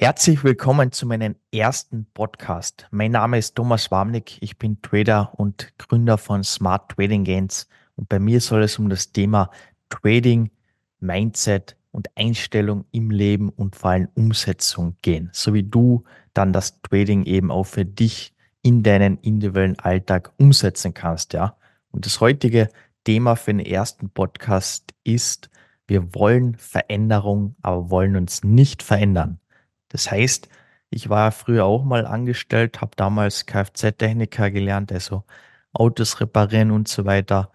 Herzlich 0.00 0.44
willkommen 0.44 0.92
zu 0.92 1.06
meinem 1.06 1.34
ersten 1.52 2.06
Podcast. 2.14 2.86
Mein 2.92 3.10
Name 3.10 3.36
ist 3.36 3.56
Thomas 3.56 3.90
Warmnick. 3.90 4.40
Ich 4.40 4.56
bin 4.56 4.80
Trader 4.80 5.32
und 5.36 5.76
Gründer 5.76 6.18
von 6.18 6.44
Smart 6.44 6.92
Trading 6.92 7.24
Gains. 7.24 7.66
Und 7.96 8.08
bei 8.08 8.20
mir 8.20 8.40
soll 8.40 8.62
es 8.62 8.78
um 8.78 8.88
das 8.90 9.10
Thema 9.10 9.50
Trading, 9.90 10.52
Mindset 11.00 11.76
und 11.90 12.16
Einstellung 12.16 12.84
im 12.92 13.10
Leben 13.10 13.48
und 13.48 13.74
vor 13.74 13.90
allem 13.90 14.08
Umsetzung 14.14 14.96
gehen. 15.02 15.30
So 15.32 15.52
wie 15.52 15.64
du 15.64 16.04
dann 16.32 16.52
das 16.52 16.80
Trading 16.82 17.24
eben 17.24 17.50
auch 17.50 17.66
für 17.66 17.84
dich 17.84 18.32
in 18.62 18.84
deinen 18.84 19.18
individuellen 19.18 19.80
Alltag 19.80 20.32
umsetzen 20.36 20.94
kannst, 20.94 21.32
ja. 21.32 21.56
Und 21.90 22.06
das 22.06 22.20
heutige 22.20 22.68
Thema 23.02 23.34
für 23.34 23.52
den 23.52 23.66
ersten 23.66 24.10
Podcast 24.10 24.94
ist, 25.02 25.50
wir 25.88 26.14
wollen 26.14 26.54
Veränderung, 26.54 27.56
aber 27.62 27.90
wollen 27.90 28.14
uns 28.14 28.44
nicht 28.44 28.84
verändern. 28.84 29.40
Das 29.88 30.10
heißt, 30.10 30.48
ich 30.90 31.08
war 31.08 31.32
früher 31.32 31.64
auch 31.64 31.84
mal 31.84 32.06
angestellt, 32.06 32.80
habe 32.80 32.92
damals 32.96 33.46
Kfz-Techniker 33.46 34.50
gelernt, 34.50 34.92
also 34.92 35.24
Autos 35.72 36.20
reparieren 36.20 36.70
und 36.70 36.88
so 36.88 37.04
weiter. 37.04 37.50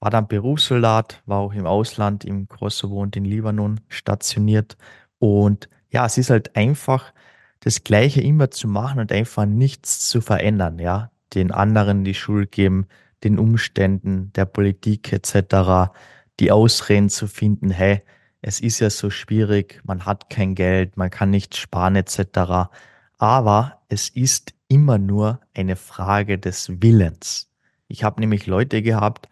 War 0.00 0.10
dann 0.10 0.28
Berufssoldat, 0.28 1.22
war 1.26 1.38
auch 1.40 1.52
im 1.52 1.66
Ausland, 1.66 2.24
im 2.24 2.48
Kosovo 2.48 3.00
und 3.02 3.16
in 3.16 3.24
Libanon 3.24 3.80
stationiert. 3.88 4.76
Und 5.18 5.68
ja, 5.90 6.06
es 6.06 6.18
ist 6.18 6.30
halt 6.30 6.56
einfach 6.56 7.12
das 7.60 7.84
Gleiche 7.84 8.20
immer 8.20 8.50
zu 8.50 8.68
machen 8.68 9.00
und 9.00 9.12
einfach 9.12 9.46
nichts 9.46 10.08
zu 10.08 10.20
verändern, 10.20 10.78
ja. 10.78 11.10
Den 11.34 11.50
anderen 11.50 12.04
die 12.04 12.14
Schuld 12.14 12.52
geben, 12.52 12.86
den 13.24 13.38
Umständen, 13.38 14.32
der 14.34 14.46
Politik 14.46 15.12
etc., 15.12 15.92
die 16.40 16.52
Ausreden 16.52 17.10
zu 17.10 17.26
finden, 17.26 17.70
hey, 17.70 18.02
es 18.40 18.60
ist 18.60 18.78
ja 18.80 18.90
so 18.90 19.10
schwierig, 19.10 19.80
man 19.84 20.06
hat 20.06 20.30
kein 20.30 20.54
Geld, 20.54 20.96
man 20.96 21.10
kann 21.10 21.30
nicht 21.30 21.56
sparen 21.56 21.96
etc. 21.96 22.70
Aber 23.18 23.82
es 23.88 24.08
ist 24.08 24.54
immer 24.68 24.98
nur 24.98 25.40
eine 25.54 25.76
Frage 25.76 26.38
des 26.38 26.80
Willens. 26.80 27.50
Ich 27.88 28.04
habe 28.04 28.20
nämlich 28.20 28.46
Leute 28.46 28.82
gehabt, 28.82 29.28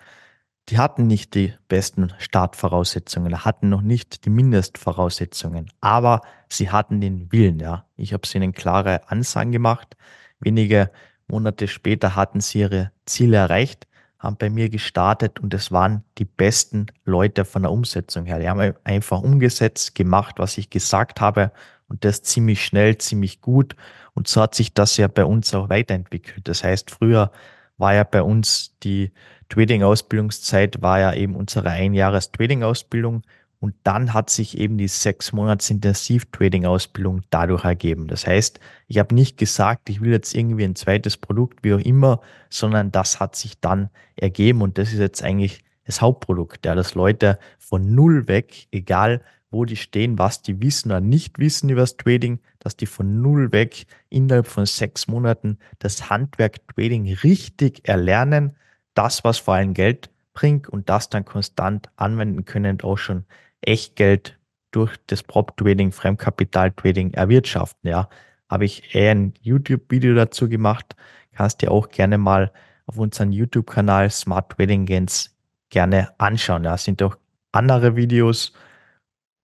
die 0.69 0.79
hatten 0.79 1.07
nicht 1.07 1.35
die 1.35 1.55
besten 1.69 2.13
Startvoraussetzungen, 2.19 3.45
hatten 3.45 3.69
noch 3.69 3.83
nicht 3.83 4.25
die 4.25 4.31
Mindestvoraussetzungen, 4.31 5.71
aber 5.81 6.23
sie 6.49 6.71
hatten 6.71 7.01
den 7.01 7.31
Willen, 7.31 7.61
ja. 7.61 7.87
Ich 7.97 8.13
habe 8.13 8.27
ihnen 8.35 8.53
klare 8.53 9.09
Ansagen 9.09 9.53
gemacht. 9.53 9.97
Wenige 10.41 10.91
Monate 11.29 11.69
später 11.69 12.17
hatten 12.17 12.41
sie 12.41 12.61
ihre 12.61 12.91
Ziele 13.05 13.37
erreicht 13.37 13.87
haben 14.19 14.37
bei 14.37 14.51
mir 14.51 14.71
gestartet 14.71 15.41
und 15.41 15.53
es 15.55 15.71
waren 15.71 16.03
die 16.19 16.25
besten 16.25 16.87
Leute 17.05 17.45
von 17.45 17.63
der 17.63 17.73
Umsetzung 17.73 18.25
her. 18.25 18.39
Die 18.39 18.49
haben 18.49 18.75
einfach 18.85 19.21
umgesetzt, 19.23 19.95
gemacht, 19.95 20.37
was 20.39 20.59
ich 20.59 20.71
gesagt 20.71 21.21
habe 21.21 21.53
und 21.89 22.05
das 22.05 22.23
ziemlich 22.23 22.65
schnell, 22.65 22.99
ziemlich 22.99 23.41
gut. 23.41 23.77
Und 24.15 24.29
so 24.29 24.41
hat 24.41 24.55
sich 24.55 24.73
das 24.73 24.97
ja 24.97 25.09
bei 25.09 25.25
uns 25.25 25.55
auch 25.55 25.69
weiterentwickelt. 25.69 26.49
Das 26.49 26.65
heißt, 26.65 26.91
früher 26.91 27.31
war 27.77 27.95
ja 27.95 28.05
bei 28.05 28.23
uns 28.23 28.75
die 28.83 29.13
Trading-Ausbildungszeit, 29.49 30.83
war 30.83 30.99
ja 30.99 31.13
eben 31.13 31.37
unsere 31.37 31.71
Einjahres-Trading-Ausbildung 31.71 33.23
und 33.67 33.75
dann 33.83 34.15
hat 34.15 34.31
sich 34.31 34.59
eben 34.59 34.79
die 34.79 34.87
sechs 34.87 35.33
Monats 35.33 35.71
Intensiv-Trading-Ausbildung 35.71 37.23
dadurch 37.31 37.65
ergeben. 37.65 38.07
Das 38.07 38.25
heißt, 38.25 38.61
ich 38.87 38.99
habe 38.99 39.13
nicht 39.13 39.39
gesagt, 39.39 39.91
ich 39.91 40.01
will 40.01 40.13
jetzt 40.13 40.37
irgendwie 40.37 40.63
ein 40.63 40.77
zweites 40.77 41.17
Produkt, 41.17 41.65
wie 41.65 41.75
auch 41.75 41.81
immer, 41.81 42.21
sondern 42.49 42.93
das 42.93 43.19
hat 43.19 43.35
sich 43.35 43.59
dann 43.59 43.91
ergeben 44.15 44.63
und 44.63 44.79
das 44.79 44.93
ist 44.93 45.01
jetzt 45.01 45.21
eigentlich 45.25 45.65
das 45.85 46.01
Hauptprodukt, 46.01 46.65
ja, 46.65 46.77
dass 46.77 46.95
Leute 46.95 47.41
von 47.59 47.93
null 47.93 48.29
weg, 48.29 48.69
egal 48.71 49.21
wo 49.51 49.65
die 49.65 49.75
stehen, 49.75 50.17
was 50.17 50.43
die 50.43 50.63
wissen 50.63 50.93
oder 50.93 51.01
nicht 51.01 51.41
wissen 51.41 51.69
über 51.69 51.81
das 51.81 51.97
Trading, 51.97 52.39
dass 52.61 52.77
die 52.77 52.87
von 52.87 53.21
null 53.21 53.51
weg 53.51 53.87
innerhalb 54.11 54.47
von 54.47 54.65
sechs 54.65 55.09
Monaten 55.09 55.59
das 55.81 56.09
Handwerk 56.09 56.59
Trading 56.69 57.13
richtig 57.15 57.89
erlernen, 57.89 58.55
das, 58.95 59.25
was 59.25 59.39
vor 59.39 59.55
allem 59.55 59.75
Geld 59.75 60.09
bringt 60.35 60.69
und 60.69 60.89
das 60.89 61.11
dann 61.11 61.25
konstant 61.25 61.89
anwenden 61.97 62.45
können 62.45 62.75
und 62.75 62.85
auch 62.85 62.99
schon 62.99 63.25
Echtgeld 63.61 64.39
durch 64.71 64.97
das 65.07 65.23
Prop-Trading, 65.23 65.93
Fremdkapital-Trading 65.93 67.15
erwirtschaften. 67.15 67.89
Ja, 67.91 68.09
habe 68.49 68.65
ich 68.65 68.95
eher 68.95 69.13
ein 69.13 69.35
YouTube-Video 69.41 70.15
dazu 70.15 70.49
gemacht. 70.49 70.95
Kannst 71.33 71.63
dir 71.63 71.71
auch 71.71 71.89
gerne 71.89 72.19
mal 72.19 72.53
auf 72.87 72.99
unseren 72.99 73.33
YouTube-Kanal 73.33 74.11
Smart 74.11 74.53
Trading 74.53 74.87
Gains 74.87 75.37
gerne 75.71 76.13
anschauen. 76.19 76.63
Da 76.63 76.71
ja, 76.71 76.79
sind 76.79 77.03
auch 77.03 77.17
andere 77.53 77.97
Videos, 77.97 78.53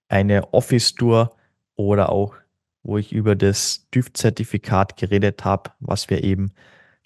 eine 0.07 0.53
Office-Tour 0.53 1.35
oder 1.75 2.09
auch, 2.09 2.35
wo 2.83 2.97
ich 2.97 3.11
über 3.11 3.35
das 3.35 3.87
TÜV-Zertifikat 3.91 4.97
geredet 4.97 5.43
habe, 5.45 5.71
was 5.79 6.09
wir 6.09 6.23
eben 6.23 6.53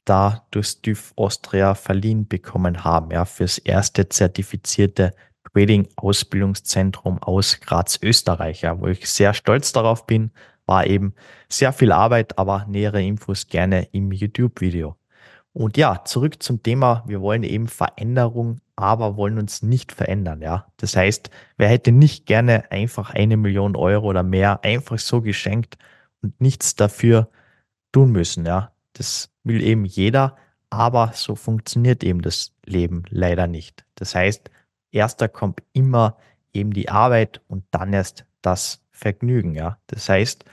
da 0.05 0.45
durchs 0.51 0.81
TÜV 0.81 1.13
Austria 1.15 1.75
verliehen 1.75 2.27
bekommen 2.27 2.83
haben, 2.83 3.11
ja, 3.11 3.25
fürs 3.25 3.57
erste 3.57 4.09
zertifizierte 4.09 5.13
Trading-Ausbildungszentrum 5.53 7.21
aus 7.21 7.59
Graz, 7.59 7.99
Österreich, 8.01 8.61
ja, 8.61 8.79
wo 8.79 8.87
ich 8.87 9.09
sehr 9.09 9.33
stolz 9.33 9.71
darauf 9.73 10.05
bin. 10.05 10.31
War 10.65 10.85
eben 10.85 11.13
sehr 11.49 11.71
viel 11.73 11.91
Arbeit, 11.91 12.37
aber 12.37 12.65
nähere 12.67 13.01
Infos 13.01 13.47
gerne 13.47 13.87
im 13.91 14.11
YouTube-Video. 14.11 14.97
Und 15.53 15.75
ja, 15.75 16.03
zurück 16.05 16.43
zum 16.43 16.61
Thema. 16.61 17.03
Wir 17.07 17.21
wollen 17.21 17.43
eben 17.43 17.67
Veränderung, 17.67 18.59
aber 18.75 19.17
wollen 19.17 19.39
uns 19.39 19.63
nicht 19.63 19.91
verändern, 19.91 20.41
ja. 20.41 20.67
Das 20.77 20.95
heißt, 20.95 21.31
wer 21.57 21.67
hätte 21.67 21.91
nicht 21.91 22.27
gerne 22.27 22.71
einfach 22.71 23.09
eine 23.09 23.37
Million 23.37 23.75
Euro 23.75 24.07
oder 24.07 24.21
mehr 24.21 24.63
einfach 24.63 24.99
so 24.99 25.21
geschenkt 25.21 25.77
und 26.21 26.39
nichts 26.39 26.75
dafür 26.75 27.29
tun 27.91 28.11
müssen, 28.11 28.45
ja. 28.45 28.71
Das 28.93 29.31
will 29.43 29.63
eben 29.63 29.85
jeder, 29.85 30.35
aber 30.69 31.11
so 31.15 31.35
funktioniert 31.35 32.03
eben 32.03 32.21
das 32.21 32.53
Leben 32.65 33.03
leider 33.09 33.47
nicht. 33.47 33.85
Das 33.95 34.13
heißt, 34.13 34.51
erster 34.91 35.27
kommt 35.27 35.61
immer 35.73 36.17
eben 36.53 36.71
die 36.71 36.89
Arbeit 36.89 37.41
und 37.47 37.63
dann 37.71 37.93
erst 37.93 38.25
das 38.41 38.81
Vergnügen, 38.91 39.53
ja. 39.53 39.77
Das 39.87 40.09
heißt, 40.09 40.45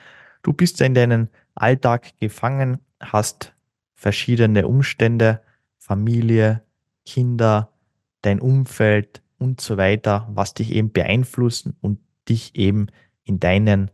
du 0.43 0.53
bist 0.53 0.81
in 0.81 0.95
deinen 0.95 1.29
Alltag 1.55 2.19
gefangen, 2.21 2.81
hast 3.01 3.55
verschiedene 3.95 4.67
Umstände, 4.67 5.41
Familie, 5.79 6.63
Kinder, 7.07 7.71
dein 8.23 8.41
Umfeld 8.41 9.23
und 9.39 9.61
so 9.61 9.77
weiter, 9.77 10.29
was 10.31 10.55
dich 10.55 10.73
eben 10.73 10.93
beeinflussen 10.93 11.77
und 11.81 12.01
dich 12.29 12.57
eben 12.57 12.89
in 13.25 13.41
deinen 13.41 13.91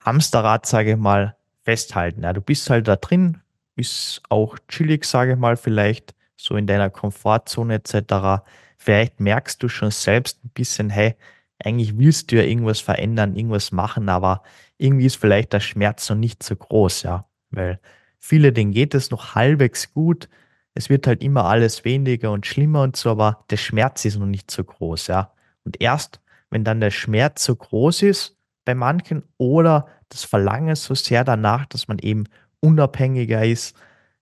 Hamsterrad, 0.00 0.66
sage 0.66 0.92
ich 0.92 0.96
mal, 0.96 1.36
festhalten. 1.62 2.22
Ja, 2.22 2.32
du 2.32 2.40
bist 2.40 2.70
halt 2.70 2.88
da 2.88 2.96
drin, 2.96 3.40
bist 3.74 4.22
auch 4.28 4.58
chillig, 4.68 5.04
sage 5.04 5.32
ich 5.32 5.38
mal, 5.38 5.56
vielleicht 5.56 6.14
so 6.36 6.56
in 6.56 6.66
deiner 6.66 6.90
Komfortzone 6.90 7.74
etc. 7.74 8.44
Vielleicht 8.76 9.20
merkst 9.20 9.62
du 9.62 9.68
schon 9.68 9.90
selbst 9.90 10.44
ein 10.44 10.50
bisschen, 10.50 10.90
hey, 10.90 11.16
eigentlich 11.64 11.98
willst 11.98 12.30
du 12.30 12.36
ja 12.36 12.42
irgendwas 12.42 12.80
verändern, 12.80 13.34
irgendwas 13.34 13.72
machen, 13.72 14.08
aber 14.08 14.42
irgendwie 14.78 15.06
ist 15.06 15.16
vielleicht 15.16 15.52
der 15.52 15.60
Schmerz 15.60 16.08
noch 16.10 16.16
nicht 16.16 16.42
so 16.42 16.54
groß, 16.54 17.04
ja. 17.04 17.26
Weil 17.50 17.80
viele, 18.18 18.52
denen 18.52 18.72
geht 18.72 18.94
es 18.94 19.10
noch 19.10 19.34
halbwegs 19.34 19.92
gut. 19.92 20.28
Es 20.74 20.90
wird 20.90 21.06
halt 21.06 21.22
immer 21.22 21.46
alles 21.46 21.84
weniger 21.84 22.30
und 22.32 22.46
schlimmer 22.46 22.82
und 22.82 22.96
so, 22.96 23.10
aber 23.10 23.44
der 23.50 23.56
Schmerz 23.56 24.04
ist 24.04 24.18
noch 24.18 24.26
nicht 24.26 24.50
so 24.50 24.62
groß, 24.64 25.06
ja. 25.06 25.32
Und 25.64 25.80
erst, 25.80 26.20
wenn 26.50 26.64
dann 26.64 26.80
der 26.80 26.90
Schmerz 26.90 27.44
so 27.44 27.56
groß 27.56 28.02
ist 28.02 28.36
bei 28.64 28.74
manchen 28.74 29.22
oder 29.38 29.88
das 30.10 30.24
Verlangen 30.24 30.74
so 30.76 30.94
sehr 30.94 31.24
danach, 31.24 31.66
dass 31.66 31.88
man 31.88 31.98
eben 31.98 32.24
unabhängiger 32.60 33.44
ist, 33.44 33.76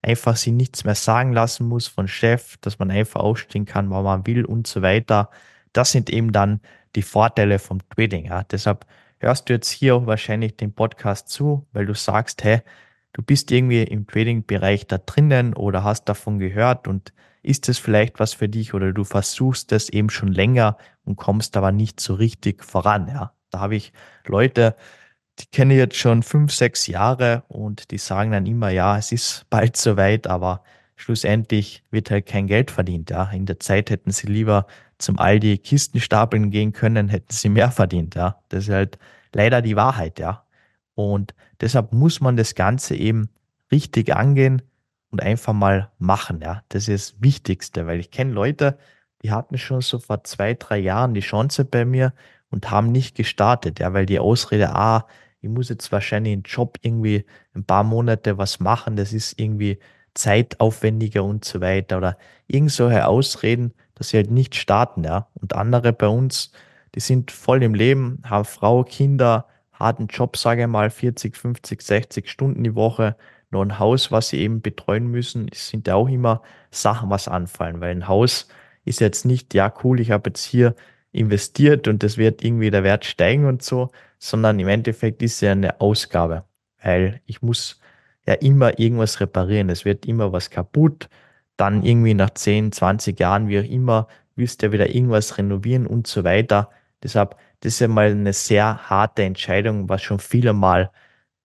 einfach 0.04 0.36
sie 0.36 0.52
nichts 0.52 0.84
mehr 0.84 0.94
sagen 0.94 1.32
lassen 1.32 1.66
muss 1.66 1.86
von 1.88 2.08
Chef, 2.08 2.56
dass 2.58 2.78
man 2.78 2.90
einfach 2.90 3.20
aufstehen 3.20 3.64
kann, 3.64 3.90
wann 3.90 4.04
man 4.04 4.26
will 4.26 4.44
und 4.44 4.66
so 4.66 4.82
weiter. 4.82 5.30
Das 5.72 5.92
sind 5.92 6.10
eben 6.10 6.32
dann 6.32 6.60
die 6.94 7.02
Vorteile 7.02 7.58
vom 7.58 7.78
Trading. 7.90 8.26
Ja. 8.26 8.44
Deshalb 8.44 8.86
hörst 9.18 9.48
du 9.48 9.54
jetzt 9.54 9.70
hier 9.70 9.96
auch 9.96 10.06
wahrscheinlich 10.06 10.56
den 10.56 10.72
Podcast 10.72 11.28
zu, 11.28 11.66
weil 11.72 11.86
du 11.86 11.94
sagst, 11.94 12.44
hey, 12.44 12.60
du 13.12 13.22
bist 13.22 13.50
irgendwie 13.50 13.82
im 13.82 14.06
Trading-Bereich 14.06 14.86
da 14.86 14.98
drinnen 14.98 15.54
oder 15.54 15.82
hast 15.82 16.04
davon 16.04 16.38
gehört 16.38 16.86
und 16.86 17.12
ist 17.42 17.68
es 17.68 17.78
vielleicht 17.78 18.20
was 18.20 18.34
für 18.34 18.48
dich 18.48 18.74
oder 18.74 18.92
du 18.92 19.04
versuchst 19.04 19.72
es 19.72 19.88
eben 19.88 20.10
schon 20.10 20.28
länger 20.28 20.76
und 21.04 21.16
kommst 21.16 21.56
aber 21.56 21.72
nicht 21.72 22.00
so 22.00 22.14
richtig 22.14 22.64
voran. 22.64 23.08
Ja. 23.08 23.32
Da 23.50 23.60
habe 23.60 23.76
ich 23.76 23.92
Leute, 24.26 24.76
die 25.38 25.46
kenne 25.46 25.74
ich 25.74 25.78
jetzt 25.78 25.96
schon 25.96 26.22
fünf, 26.22 26.52
sechs 26.52 26.86
Jahre 26.86 27.42
und 27.48 27.90
die 27.90 27.98
sagen 27.98 28.32
dann 28.32 28.46
immer, 28.46 28.70
ja, 28.70 28.96
es 28.98 29.12
ist 29.12 29.46
bald 29.50 29.76
soweit, 29.76 30.26
aber 30.26 30.62
schlussendlich 30.96 31.82
wird 31.90 32.10
halt 32.10 32.26
kein 32.26 32.46
Geld 32.46 32.70
verdient. 32.70 33.10
Ja. 33.10 33.30
In 33.30 33.46
der 33.46 33.58
Zeit 33.60 33.90
hätten 33.90 34.10
sie 34.10 34.28
lieber 34.28 34.66
zum 34.98 35.18
Aldi 35.18 35.58
Kisten 35.58 36.00
stapeln 36.00 36.50
gehen 36.50 36.72
können, 36.72 37.08
hätten 37.08 37.32
sie 37.32 37.48
mehr 37.48 37.70
verdient. 37.70 38.14
Ja. 38.14 38.40
Das 38.48 38.64
ist 38.64 38.70
halt 38.70 38.98
leider 39.32 39.60
die 39.60 39.76
Wahrheit, 39.76 40.18
ja. 40.18 40.44
Und 40.94 41.34
deshalb 41.60 41.92
muss 41.92 42.20
man 42.20 42.36
das 42.36 42.54
Ganze 42.54 42.94
eben 42.94 43.28
richtig 43.72 44.14
angehen 44.14 44.62
und 45.10 45.20
einfach 45.20 45.52
mal 45.52 45.90
machen, 45.98 46.40
ja. 46.40 46.62
Das 46.68 46.86
ist 46.88 47.14
das 47.14 47.22
Wichtigste, 47.22 47.86
weil 47.86 47.98
ich 47.98 48.12
kenne 48.12 48.32
Leute, 48.32 48.78
die 49.22 49.32
hatten 49.32 49.58
schon 49.58 49.80
so 49.80 49.98
vor 49.98 50.22
zwei, 50.22 50.54
drei 50.54 50.78
Jahren 50.78 51.14
die 51.14 51.20
Chance 51.20 51.64
bei 51.64 51.84
mir 51.84 52.12
und 52.50 52.70
haben 52.70 52.92
nicht 52.92 53.16
gestartet, 53.16 53.80
ja, 53.80 53.92
weil 53.92 54.06
die 54.06 54.18
Ausrede, 54.18 54.74
ah, 54.74 55.06
ich 55.40 55.48
muss 55.48 55.68
jetzt 55.68 55.92
wahrscheinlich 55.92 56.32
einen 56.32 56.42
Job 56.42 56.78
irgendwie 56.82 57.24
ein 57.54 57.64
paar 57.64 57.84
Monate 57.84 58.38
was 58.38 58.60
machen, 58.60 58.96
das 58.96 59.12
ist 59.12 59.38
irgendwie 59.38 59.78
zeitaufwendiger 60.14 61.24
und 61.24 61.44
so 61.44 61.60
weiter 61.60 61.98
oder 61.98 62.16
irgend 62.46 62.70
solche 62.70 63.06
Ausreden, 63.06 63.74
dass 63.94 64.08
sie 64.08 64.16
halt 64.16 64.30
nicht 64.30 64.54
starten, 64.54 65.04
ja. 65.04 65.28
Und 65.34 65.54
andere 65.54 65.92
bei 65.92 66.06
uns, 66.06 66.52
die 66.94 67.00
sind 67.00 67.30
voll 67.30 67.62
im 67.62 67.74
Leben, 67.74 68.22
haben 68.24 68.44
Frau, 68.44 68.84
Kinder, 68.84 69.48
harten 69.72 70.06
Job, 70.06 70.36
sage 70.36 70.62
ich 70.62 70.68
mal, 70.68 70.90
40, 70.90 71.36
50, 71.36 71.82
60 71.82 72.30
Stunden 72.30 72.64
die 72.64 72.74
Woche, 72.74 73.16
noch 73.50 73.62
ein 73.62 73.78
Haus, 73.78 74.10
was 74.10 74.28
sie 74.28 74.38
eben 74.38 74.62
betreuen 74.62 75.08
müssen. 75.08 75.48
Es 75.50 75.68
sind 75.68 75.86
ja 75.86 75.94
auch 75.94 76.08
immer 76.08 76.42
Sachen, 76.70 77.10
was 77.10 77.28
anfallen, 77.28 77.80
weil 77.80 77.90
ein 77.90 78.08
Haus 78.08 78.48
ist 78.84 79.00
jetzt 79.00 79.24
nicht, 79.24 79.54
ja 79.54 79.72
cool, 79.82 80.00
ich 80.00 80.10
habe 80.10 80.30
jetzt 80.30 80.44
hier 80.44 80.74
investiert 81.14 81.88
und 81.88 82.02
das 82.02 82.18
wird 82.18 82.44
irgendwie 82.44 82.70
der 82.70 82.84
Wert 82.84 83.04
steigen 83.04 83.46
und 83.46 83.62
so, 83.62 83.90
sondern 84.18 84.58
im 84.58 84.68
Endeffekt 84.68 85.22
ist 85.22 85.34
es 85.34 85.40
ja 85.42 85.52
eine 85.52 85.80
Ausgabe, 85.80 86.44
weil 86.82 87.20
ich 87.26 87.42
muss 87.42 87.80
ja 88.26 88.34
immer 88.34 88.78
irgendwas 88.78 89.20
reparieren. 89.20 89.70
Es 89.70 89.84
wird 89.84 90.06
immer 90.06 90.32
was 90.32 90.50
kaputt. 90.50 91.08
Dann 91.56 91.82
irgendwie 91.84 92.14
nach 92.14 92.30
10, 92.30 92.72
20 92.72 93.18
Jahren, 93.20 93.48
wie 93.48 93.60
auch 93.60 93.64
immer, 93.64 94.08
willst 94.34 94.62
du 94.62 94.66
ja 94.66 94.72
wieder 94.72 94.88
irgendwas 94.94 95.38
renovieren 95.38 95.86
und 95.86 96.06
so 96.06 96.24
weiter. 96.24 96.70
Deshalb, 97.02 97.36
das 97.60 97.74
ist 97.74 97.80
ja 97.80 97.88
mal 97.88 98.10
eine 98.10 98.32
sehr 98.32 98.90
harte 98.90 99.22
Entscheidung, 99.22 99.88
was 99.88 100.02
schon 100.02 100.18
viele 100.18 100.52
mal, 100.52 100.90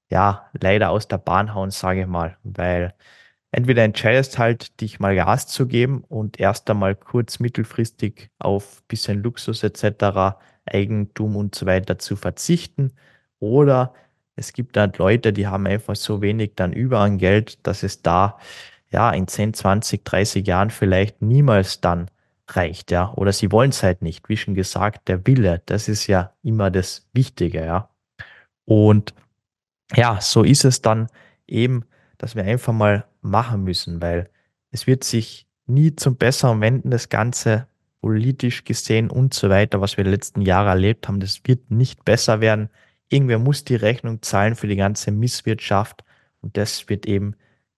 ja, 0.10 0.50
leider 0.60 0.90
aus 0.90 1.08
der 1.08 1.20
Bahn 1.20 1.54
hauen, 1.54 1.72
sage 1.72 2.02
ich 2.02 2.08
mal, 2.08 2.38
weil 2.44 2.94
entweder 3.52 3.84
entscheidest 3.84 4.38
halt, 4.38 4.80
dich 4.82 5.00
mal 5.00 5.16
Gas 5.16 5.48
zu 5.48 5.68
geben 5.68 6.04
und 6.08 6.40
erst 6.40 6.70
einmal 6.70 6.96
kurz 6.96 7.40
mittelfristig 7.40 8.30
auf 8.40 8.84
bisschen 8.88 9.24
Luxus 9.24 9.64
etc., 9.64 10.38
Eigentum 10.66 11.36
und 11.36 11.56
so 11.56 11.66
weiter 11.66 11.98
zu 11.98 12.16
verzichten 12.16 12.94
oder 13.40 13.94
es 14.36 14.54
gibt 14.54 14.78
halt 14.78 14.98
Leute, 14.98 15.34
die 15.34 15.48
haben 15.48 15.68
einfach 15.68 15.96
so 15.96 16.22
wenig 16.22 16.54
dann 16.56 16.74
über 16.74 17.00
an 17.00 17.18
Geld, 17.18 17.66
dass 17.68 17.84
es 17.84 18.02
da 18.02 18.38
ja 18.90 19.12
in 19.12 19.28
10, 19.28 19.54
20, 19.54 20.06
30 20.06 20.48
Jahren 20.48 20.70
vielleicht 20.70 21.22
niemals 21.22 21.82
dann 21.82 22.10
reicht, 22.48 22.92
ja. 22.92 23.14
Oder 23.14 23.34
sie 23.34 23.52
wollen 23.52 23.72
es 23.72 23.84
halt 23.84 24.02
nicht. 24.02 24.30
Wie 24.30 24.38
schon 24.38 24.56
gesagt, 24.56 25.08
der 25.08 25.28
Wille, 25.28 25.62
das 25.66 25.88
ist 25.88 26.08
ja 26.08 26.34
immer 26.42 26.72
das 26.72 27.08
Wichtige, 27.14 27.66
ja. 27.66 27.90
Und 28.66 29.14
ja, 29.96 30.20
so 30.22 30.44
ist 30.44 30.66
es 30.66 30.82
dann 30.82 31.10
eben, 31.48 31.86
dass 32.20 32.36
wir 32.36 32.44
einfach 32.44 32.74
mal 32.74 33.06
machen 33.22 33.64
müssen, 33.64 34.00
weil 34.02 34.30
es 34.70 34.86
wird 34.86 35.04
sich 35.04 35.48
nie 35.66 35.96
zum 35.96 36.18
Besseren 36.18 36.62
wenden, 36.62 36.92
das 36.92 37.10
Ganze 37.10 37.68
politisch 38.02 38.64
gesehen 38.64 39.10
und 39.10 39.34
so 39.34 39.50
weiter, 39.50 39.82
was 39.82 39.98
wir 39.98 40.04
die 40.04 40.12
letzten 40.12 40.42
Jahre 40.42 40.70
erlebt 40.70 41.08
haben, 41.08 41.20
das 41.20 41.42
wird 41.46 41.72
nicht 41.72 42.06
besser 42.06 42.40
werden. 42.42 42.70
Irgendwer 43.10 43.40
muss 43.40 43.66
die 43.66 43.76
Rechnung 43.76 44.22
zahlen 44.22 44.56
für 44.56 44.68
die 44.68 44.76
ganze 44.76 45.12
Misswirtschaft 45.12 46.04
und 46.42 46.56
das 46.56 46.88
wird 46.88 47.06
eben 47.06 47.36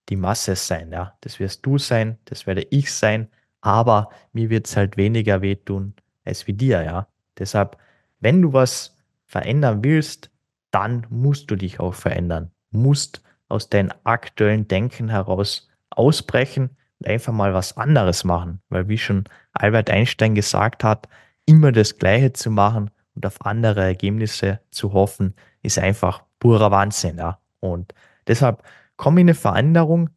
die 0.08 0.16
Masse 0.16 0.56
sein. 0.56 0.92
Ja, 0.92 1.16
das 1.22 1.40
wirst 1.40 1.64
du 1.64 1.78
sein, 1.78 2.18
das 2.26 2.46
werde 2.46 2.66
ich 2.70 2.92
sein, 2.92 3.28
aber 3.60 4.10
mir 4.32 4.50
wird 4.50 4.66
es 4.66 4.76
halt 4.76 4.96
weniger 4.96 5.40
wehtun 5.40 5.94
als 6.24 6.46
wie 6.46 6.52
dir. 6.52 6.82
Ja, 6.82 7.08
deshalb, 7.38 7.78
wenn 8.20 8.42
du 8.42 8.52
was 8.52 8.96
verändern 9.26 9.82
willst, 9.82 10.30
dann 10.70 11.06
musst 11.10 11.50
du 11.50 11.56
dich 11.56 11.80
auch 11.80 11.94
verändern, 11.94 12.50
musst 12.70 13.22
aus 13.52 13.68
deinem 13.68 13.92
aktuellen 14.04 14.66
Denken 14.66 15.08
heraus 15.08 15.68
ausbrechen 15.90 16.70
und 16.98 17.08
einfach 17.08 17.32
mal 17.32 17.54
was 17.54 17.76
anderes 17.76 18.24
machen, 18.24 18.60
weil 18.68 18.88
wie 18.88 18.98
schon 18.98 19.24
Albert 19.52 19.90
Einstein 19.90 20.34
gesagt 20.34 20.84
hat, 20.84 21.08
immer 21.46 21.70
das 21.70 21.98
Gleiche 21.98 22.32
zu 22.32 22.50
machen 22.50 22.90
und 23.14 23.26
auf 23.26 23.44
andere 23.44 23.82
Ergebnisse 23.84 24.60
zu 24.70 24.92
hoffen, 24.92 25.34
ist 25.62 25.78
einfach 25.78 26.22
purer 26.38 26.70
Wahnsinn. 26.70 27.18
Ja? 27.18 27.40
Und 27.60 27.94
deshalb 28.26 28.62
komm 28.96 29.18
in 29.18 29.26
eine 29.26 29.34
Veränderung. 29.34 30.10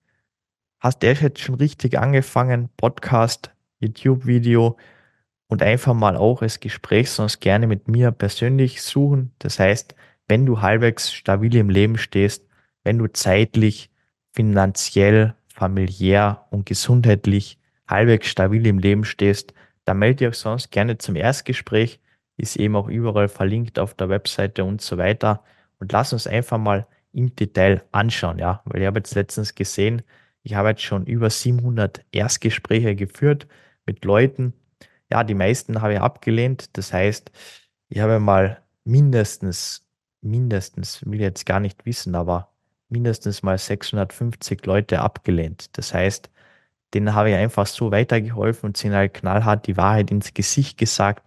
Hast 0.79 1.03
du 1.03 1.07
jetzt 1.07 1.39
schon 1.39 1.55
richtig 1.55 1.97
angefangen? 1.97 2.69
Podcast, 2.77 3.51
YouTube-Video 3.79 4.77
und 5.47 5.61
einfach 5.61 5.93
mal 5.93 6.15
auch 6.15 6.41
als 6.41 6.59
Gespräch 6.59 7.11
sonst 7.11 7.39
gerne 7.39 7.67
mit 7.67 7.87
mir 7.87 8.11
persönlich 8.11 8.81
suchen. 8.81 9.33
Das 9.39 9.59
heißt, 9.59 9.95
wenn 10.27 10.45
du 10.45 10.61
halbwegs 10.61 11.13
stabil 11.13 11.55
im 11.55 11.69
Leben 11.69 11.97
stehst, 11.97 12.45
wenn 12.85 12.97
du 12.97 13.07
zeitlich, 13.07 13.89
finanziell, 14.31 15.35
familiär 15.53 16.45
und 16.51 16.65
gesundheitlich 16.65 17.59
halbwegs 17.87 18.27
stabil 18.27 18.65
im 18.65 18.79
Leben 18.79 19.03
stehst, 19.03 19.53
dann 19.83 19.99
melde 19.99 20.15
dich 20.15 20.27
auch 20.29 20.33
sonst 20.33 20.71
gerne 20.71 20.97
zum 20.97 21.17
Erstgespräch 21.17 21.99
ist 22.37 22.57
eben 22.57 22.75
auch 22.75 22.87
überall 22.87 23.27
verlinkt 23.27 23.79
auf 23.79 23.93
der 23.93 24.09
Webseite 24.09 24.63
und 24.63 24.81
so 24.81 24.97
weiter. 24.97 25.43
Und 25.79 25.91
lass 25.91 26.13
uns 26.13 26.27
einfach 26.27 26.57
mal 26.57 26.87
im 27.11 27.35
Detail 27.35 27.83
anschauen, 27.91 28.39
ja, 28.39 28.61
weil 28.65 28.81
ich 28.81 28.87
habe 28.87 28.99
jetzt 28.99 29.15
letztens 29.15 29.55
gesehen, 29.55 30.01
ich 30.43 30.55
habe 30.55 30.69
jetzt 30.69 30.83
schon 30.83 31.05
über 31.05 31.29
700 31.29 32.05
Erstgespräche 32.11 32.95
geführt 32.95 33.47
mit 33.85 34.05
Leuten. 34.05 34.53
Ja, 35.09 35.23
die 35.23 35.33
meisten 35.33 35.81
habe 35.81 35.93
ich 35.93 35.99
abgelehnt. 35.99 36.77
Das 36.77 36.93
heißt, 36.93 37.31
ich 37.89 37.99
habe 37.99 38.19
mal 38.19 38.61
mindestens, 38.83 39.87
mindestens, 40.21 41.03
will 41.05 41.21
jetzt 41.21 41.45
gar 41.45 41.59
nicht 41.59 41.85
wissen, 41.85 42.15
aber 42.15 42.54
mindestens 42.89 43.43
mal 43.43 43.57
650 43.57 44.65
Leute 44.65 45.01
abgelehnt. 45.01 45.77
Das 45.77 45.93
heißt, 45.93 46.29
denen 46.93 47.13
habe 47.15 47.31
ich 47.31 47.35
einfach 47.35 47.67
so 47.67 47.91
weitergeholfen 47.91 48.67
und 48.67 48.77
sind 48.77 48.93
halt 48.93 49.13
knallhart 49.15 49.67
die 49.67 49.77
Wahrheit 49.77 50.11
ins 50.11 50.33
Gesicht 50.33 50.77
gesagt 50.77 51.25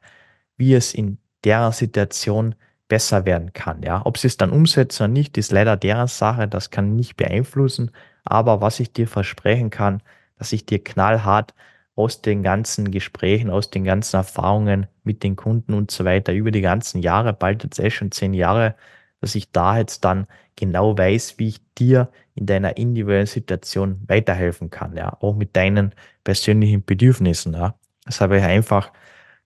wie 0.58 0.74
es 0.74 0.92
in 0.92 1.18
der 1.44 1.72
Situation 1.72 2.54
besser 2.88 3.24
werden 3.24 3.52
kann. 3.52 3.82
Ja, 3.82 4.02
ob 4.04 4.18
sie 4.18 4.26
es 4.26 4.36
dann 4.36 4.50
umsetzen 4.50 5.04
oder 5.04 5.12
nicht, 5.12 5.38
ist 5.38 5.52
leider 5.52 5.76
deren 5.76 6.08
Sache. 6.08 6.48
Das 6.48 6.70
kann 6.70 6.96
nicht 6.96 7.16
beeinflussen. 7.16 7.90
Aber 8.24 8.60
was 8.60 8.80
ich 8.80 8.92
dir 8.92 9.08
versprechen 9.08 9.70
kann, 9.70 10.02
dass 10.36 10.52
ich 10.52 10.66
dir 10.66 10.82
knallhart 10.82 11.54
aus 11.94 12.22
den 12.22 12.42
ganzen 12.42 12.90
Gesprächen, 12.90 13.50
aus 13.50 13.70
den 13.70 13.84
ganzen 13.84 14.16
Erfahrungen 14.16 14.86
mit 15.04 15.22
den 15.22 15.36
Kunden 15.36 15.74
und 15.74 15.90
so 15.90 16.04
weiter 16.04 16.32
über 16.32 16.50
die 16.50 16.60
ganzen 16.60 17.00
Jahre, 17.02 17.32
bald 17.32 17.64
jetzt 17.64 17.80
eh 17.80 17.90
schon 17.90 18.12
zehn 18.12 18.34
Jahre, 18.34 18.74
dass 19.20 19.34
ich 19.34 19.50
da 19.52 19.78
jetzt 19.78 20.04
dann 20.04 20.26
genau 20.56 20.96
weiß, 20.96 21.38
wie 21.38 21.48
ich 21.48 21.60
dir 21.76 22.10
in 22.34 22.46
deiner 22.46 22.76
individuellen 22.76 23.26
Situation 23.26 24.02
weiterhelfen 24.06 24.70
kann, 24.70 24.96
ja, 24.96 25.16
auch 25.20 25.34
mit 25.34 25.56
deinen 25.56 25.94
persönlichen 26.24 26.84
Bedürfnissen, 26.84 27.54
ja. 27.54 27.74
Das 28.04 28.20
habe 28.20 28.38
ich 28.38 28.44
einfach 28.44 28.92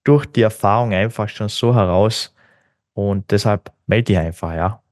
durch 0.05 0.27
die 0.27 0.43
Erfahrung 0.43 0.93
einfach 0.95 1.29
schon 1.29 1.49
so 1.49 1.75
heraus 1.75 2.35
und 2.95 3.31
deshalb 3.31 3.73
melde 3.87 4.05
dich 4.05 4.19
einfach, 4.19 4.55
ja. 4.55 4.83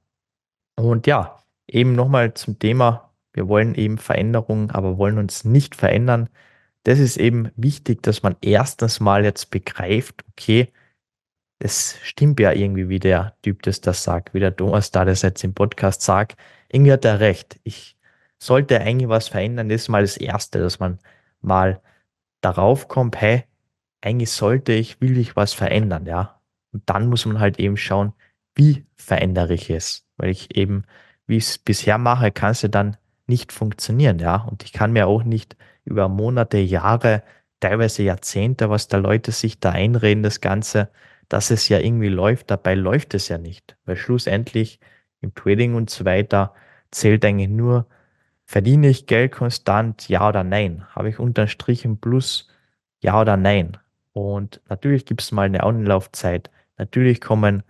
Und 0.75 1.07
ja, 1.07 1.39
eben 1.67 1.95
nochmal 1.95 2.33
zum 2.33 2.59
Thema, 2.59 3.11
wir 3.33 3.47
wollen 3.47 3.75
eben 3.75 3.97
Veränderungen, 3.97 4.71
aber 4.71 4.97
wollen 4.97 5.17
uns 5.17 5.45
nicht 5.45 5.75
verändern. 5.75 6.29
Das 6.83 6.99
ist 6.99 7.17
eben 7.17 7.51
wichtig, 7.55 8.03
dass 8.03 8.23
man 8.23 8.35
erstens 8.41 8.99
mal 8.99 9.23
jetzt 9.23 9.51
begreift, 9.51 10.23
okay, 10.31 10.71
das 11.61 11.95
stimmt 12.01 12.39
ja 12.39 12.53
irgendwie, 12.53 12.89
wie 12.89 12.99
der 12.99 13.35
Typ 13.43 13.61
das 13.61 13.81
das 13.81 14.03
sagt, 14.03 14.33
wie 14.33 14.39
der 14.39 14.55
Thomas 14.55 14.89
da 14.89 15.05
das 15.05 15.21
jetzt 15.21 15.43
im 15.43 15.53
Podcast 15.53 16.01
sagt. 16.01 16.35
Irgendwie 16.69 16.91
hat 16.91 17.05
er 17.05 17.19
recht. 17.19 17.59
Ich 17.63 17.95
sollte 18.39 18.81
eigentlich 18.81 19.09
was 19.09 19.27
verändern. 19.27 19.69
Das 19.69 19.83
ist 19.83 19.89
mal 19.89 20.01
das 20.01 20.17
Erste, 20.17 20.57
dass 20.57 20.79
man 20.79 20.97
mal 21.41 21.79
darauf 22.41 22.87
kommt, 22.87 23.21
hey, 23.21 23.43
eigentlich 24.01 24.31
sollte 24.31 24.73
ich, 24.73 25.01
will 25.01 25.19
ich 25.19 25.35
was 25.35 25.53
verändern, 25.53 26.07
ja. 26.07 26.41
Und 26.73 26.81
dann 26.87 27.07
muss 27.07 27.27
man 27.27 27.39
halt 27.39 27.59
eben 27.59 27.77
schauen, 27.77 28.13
wie 28.55 28.83
verändere 28.95 29.53
ich 29.53 29.69
es? 29.69 30.07
Weil 30.17 30.31
ich 30.31 30.55
eben, 30.57 30.85
wie 31.27 31.37
ich 31.37 31.45
es 31.45 31.57
bisher 31.59 31.99
mache, 31.99 32.31
kann 32.31 32.51
es 32.51 32.63
ja 32.63 32.69
dann 32.69 32.97
nicht 33.27 33.51
funktionieren, 33.51 34.17
ja. 34.17 34.37
Und 34.37 34.63
ich 34.63 34.73
kann 34.73 34.93
mir 34.93 35.05
auch 35.05 35.23
nicht 35.23 35.55
über 35.85 36.09
Monate, 36.09 36.57
Jahre, 36.57 37.21
teilweise 37.59 38.01
Jahrzehnte, 38.01 38.71
was 38.71 38.87
da 38.87 38.97
Leute 38.97 39.31
sich 39.31 39.59
da 39.59 39.69
einreden, 39.69 40.23
das 40.23 40.41
Ganze, 40.41 40.89
dass 41.31 41.49
es 41.49 41.69
ja 41.69 41.79
irgendwie 41.79 42.09
läuft. 42.09 42.51
Dabei 42.51 42.75
läuft 42.75 43.13
es 43.13 43.29
ja 43.29 43.37
nicht. 43.37 43.77
Weil 43.85 43.95
schlussendlich 43.95 44.81
im 45.21 45.33
Trading 45.33 45.75
und 45.75 45.89
so 45.89 46.03
weiter 46.03 46.53
zählt 46.91 47.23
eigentlich 47.23 47.47
nur, 47.47 47.87
verdiene 48.45 48.89
ich 48.89 49.05
Geld 49.05 49.31
konstant, 49.31 50.09
ja 50.09 50.27
oder 50.27 50.43
nein? 50.43 50.85
Habe 50.89 51.07
ich 51.07 51.19
unterm 51.19 51.47
Strich 51.47 51.85
ein 51.85 52.01
Plus, 52.01 52.49
ja 52.99 53.21
oder 53.21 53.37
nein? 53.37 53.77
Und 54.11 54.59
natürlich 54.67 55.05
gibt 55.05 55.21
es 55.21 55.31
mal 55.31 55.43
eine 55.43 55.63
Anlaufzeit. 55.63 56.49
Natürlich 56.77 57.21
kommen 57.21 57.63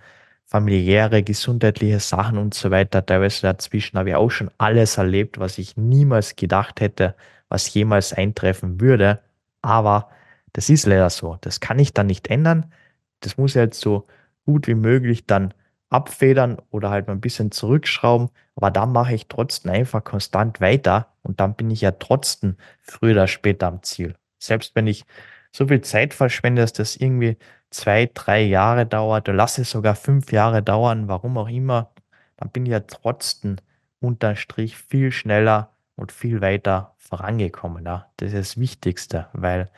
familiäre, 0.45 1.21
gesundheitliche 1.21 1.99
Sachen 1.99 2.39
und 2.39 2.55
so 2.55 2.71
weiter. 2.71 3.05
Teilweise 3.05 3.43
dazwischen 3.43 3.95
habe 3.99 4.09
ich 4.09 4.15
auch 4.15 4.31
schon 4.31 4.49
alles 4.57 4.97
erlebt, 4.97 5.37
was 5.37 5.59
ich 5.59 5.77
niemals 5.77 6.35
gedacht 6.35 6.81
hätte, 6.81 7.15
was 7.47 7.71
jemals 7.71 8.11
eintreffen 8.11 8.81
würde. 8.81 9.19
Aber 9.61 10.09
das 10.53 10.71
ist 10.71 10.87
leider 10.87 11.11
so. 11.11 11.37
Das 11.41 11.59
kann 11.59 11.77
ich 11.77 11.93
dann 11.93 12.07
nicht 12.07 12.27
ändern. 12.27 12.73
Das 13.21 13.37
muss 13.37 13.51
ich 13.51 13.57
halt 13.57 13.73
so 13.73 14.07
gut 14.45 14.67
wie 14.67 14.75
möglich 14.75 15.25
dann 15.25 15.53
abfedern 15.89 16.57
oder 16.69 16.89
halt 16.89 17.07
mal 17.07 17.13
ein 17.13 17.21
bisschen 17.21 17.51
zurückschrauben. 17.51 18.29
Aber 18.55 18.71
dann 18.71 18.91
mache 18.91 19.13
ich 19.13 19.27
trotzdem 19.27 19.71
einfach 19.71 20.03
konstant 20.03 20.61
weiter 20.61 21.07
und 21.23 21.39
dann 21.39 21.55
bin 21.55 21.69
ich 21.71 21.81
ja 21.81 21.91
trotzdem 21.91 22.55
früher 22.81 23.13
oder 23.13 23.27
später 23.27 23.67
am 23.67 23.83
Ziel. 23.83 24.15
Selbst 24.39 24.75
wenn 24.75 24.87
ich 24.87 25.05
so 25.51 25.67
viel 25.67 25.81
Zeit 25.81 26.13
verschwendest, 26.13 26.79
dass 26.79 26.93
das 26.93 27.01
irgendwie 27.01 27.37
zwei, 27.69 28.09
drei 28.13 28.41
Jahre 28.41 28.85
dauert, 28.85 29.27
oder 29.27 29.35
lass 29.35 29.57
es 29.57 29.71
sogar 29.71 29.95
fünf 29.95 30.31
Jahre 30.31 30.63
dauern, 30.63 31.07
warum 31.07 31.37
auch 31.37 31.49
immer, 31.49 31.91
dann 32.37 32.49
bin 32.49 32.65
ich 32.65 32.71
ja 32.71 32.81
trotzdem 32.81 33.57
unterm 33.99 34.35
Strich 34.35 34.77
viel 34.77 35.11
schneller 35.11 35.71
und 35.95 36.11
viel 36.11 36.41
weiter 36.41 36.95
vorangekommen. 36.97 37.85
Ja. 37.85 38.07
Das 38.17 38.33
ist 38.33 38.55
das 38.55 38.59
Wichtigste, 38.59 39.27
weil 39.33 39.69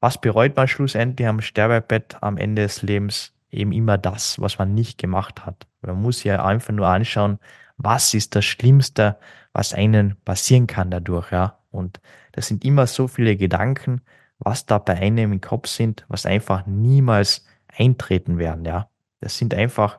was 0.00 0.20
bereut 0.20 0.56
man 0.56 0.68
schlussendlich 0.68 1.26
am 1.26 1.40
Sterbebett 1.40 2.22
am 2.22 2.36
Ende 2.36 2.62
des 2.62 2.82
Lebens? 2.82 3.32
Eben 3.50 3.72
immer 3.72 3.96
das, 3.98 4.40
was 4.40 4.58
man 4.58 4.74
nicht 4.74 4.98
gemacht 4.98 5.46
hat. 5.46 5.66
Man 5.80 6.02
muss 6.02 6.24
ja 6.24 6.44
einfach 6.44 6.72
nur 6.72 6.86
anschauen, 6.86 7.38
was 7.76 8.14
ist 8.14 8.34
das 8.34 8.44
Schlimmste, 8.44 9.18
was 9.52 9.72
einen 9.72 10.16
passieren 10.24 10.66
kann 10.66 10.90
dadurch, 10.90 11.32
ja. 11.32 11.58
Und 11.70 12.00
das 12.32 12.48
sind 12.48 12.64
immer 12.64 12.86
so 12.86 13.08
viele 13.08 13.36
Gedanken, 13.36 14.02
was 14.38 14.66
da 14.66 14.78
bei 14.78 14.94
einem 14.94 15.32
im 15.32 15.40
Kopf 15.40 15.68
sind, 15.68 16.04
was 16.08 16.26
einfach 16.26 16.66
niemals 16.66 17.46
eintreten 17.68 18.38
werden, 18.38 18.64
ja. 18.64 18.90
Das 19.20 19.38
sind 19.38 19.54
einfach, 19.54 19.98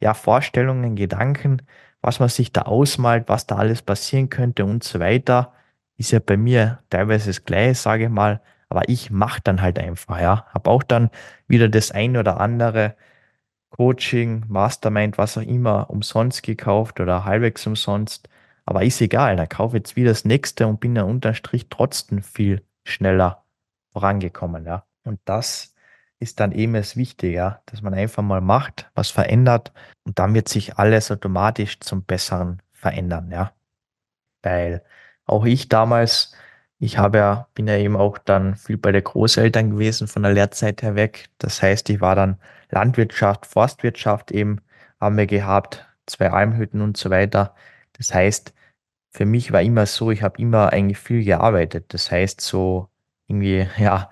ja, 0.00 0.14
Vorstellungen, 0.14 0.96
Gedanken, 0.96 1.62
was 2.00 2.20
man 2.20 2.28
sich 2.28 2.52
da 2.52 2.62
ausmalt, 2.62 3.28
was 3.28 3.46
da 3.46 3.56
alles 3.56 3.82
passieren 3.82 4.30
könnte 4.30 4.64
und 4.64 4.82
so 4.84 5.00
weiter, 5.00 5.52
ist 5.96 6.12
ja 6.12 6.18
bei 6.18 6.36
mir 6.36 6.82
teilweise 6.88 7.26
das 7.26 7.44
Gleiche, 7.44 7.74
sage 7.74 8.04
ich 8.04 8.10
mal, 8.10 8.40
aber 8.70 8.88
ich 8.88 9.10
mache 9.10 9.40
dann 9.42 9.60
halt 9.62 9.78
einfach, 9.78 10.20
ja. 10.20 10.46
Habe 10.54 10.70
auch 10.70 10.82
dann 10.82 11.10
wieder 11.48 11.68
das 11.68 11.90
ein 11.90 12.16
oder 12.16 12.40
andere 12.40 12.96
Coaching, 13.70 14.44
Mastermind, 14.48 15.18
was 15.18 15.36
auch 15.38 15.42
immer, 15.42 15.90
umsonst 15.90 16.42
gekauft 16.42 17.00
oder 17.00 17.24
halbwegs 17.24 17.66
umsonst. 17.66 18.28
Aber 18.66 18.84
ist 18.84 19.00
egal, 19.00 19.36
da 19.36 19.46
kaufe 19.46 19.76
jetzt 19.76 19.96
wieder 19.96 20.10
das 20.10 20.24
nächste 20.24 20.66
und 20.66 20.80
bin 20.80 20.94
dann 20.94 21.06
unterm 21.06 21.34
Strich 21.34 21.68
trotzdem 21.68 22.22
viel 22.22 22.64
schneller 22.84 23.44
vorangekommen, 23.92 24.64
ja. 24.66 24.84
Und 25.04 25.20
das 25.24 25.74
ist 26.20 26.40
dann 26.40 26.52
eben 26.52 26.74
das 26.74 26.96
Wichtige, 26.96 27.34
ja, 27.34 27.62
dass 27.66 27.82
man 27.82 27.94
einfach 27.94 28.22
mal 28.22 28.40
macht, 28.40 28.90
was 28.94 29.10
verändert 29.10 29.72
und 30.04 30.18
dann 30.18 30.34
wird 30.34 30.48
sich 30.48 30.76
alles 30.78 31.10
automatisch 31.10 31.80
zum 31.80 32.04
Besseren 32.04 32.62
verändern, 32.72 33.30
ja. 33.32 33.52
Weil 34.42 34.82
auch 35.26 35.44
ich 35.46 35.68
damals, 35.68 36.34
ich 36.80 36.98
habe 36.98 37.18
ja, 37.18 37.48
bin 37.54 37.68
ja 37.68 37.76
eben 37.76 37.96
auch 37.96 38.18
dann 38.18 38.56
viel 38.56 38.78
bei 38.78 38.90
der 38.92 39.02
Großeltern 39.02 39.70
gewesen 39.72 40.08
von 40.08 40.22
der 40.22 40.32
Lehrzeit 40.32 40.82
her 40.82 40.94
weg. 40.96 41.28
Das 41.38 41.62
heißt, 41.62 41.90
ich 41.90 42.00
war 42.00 42.14
dann 42.16 42.38
Landwirtschaft, 42.70 43.46
Forstwirtschaft 43.46 44.32
eben, 44.32 44.60
haben 45.00 45.16
wir 45.18 45.26
gehabt, 45.26 45.86
zwei 46.06 46.30
Almhütten 46.30 46.80
und 46.80 46.96
so 46.96 47.10
weiter. 47.10 47.54
Das 47.94 48.14
heißt, 48.14 48.54
für 49.10 49.26
mich 49.26 49.52
war 49.52 49.62
immer 49.62 49.86
so, 49.86 50.10
ich 50.10 50.22
habe 50.22 50.40
immer 50.40 50.72
eigentlich 50.72 50.98
viel 50.98 51.24
gearbeitet. 51.24 51.92
Das 51.94 52.10
heißt, 52.10 52.40
so 52.40 52.88
irgendwie, 53.28 53.68
ja, 53.78 54.10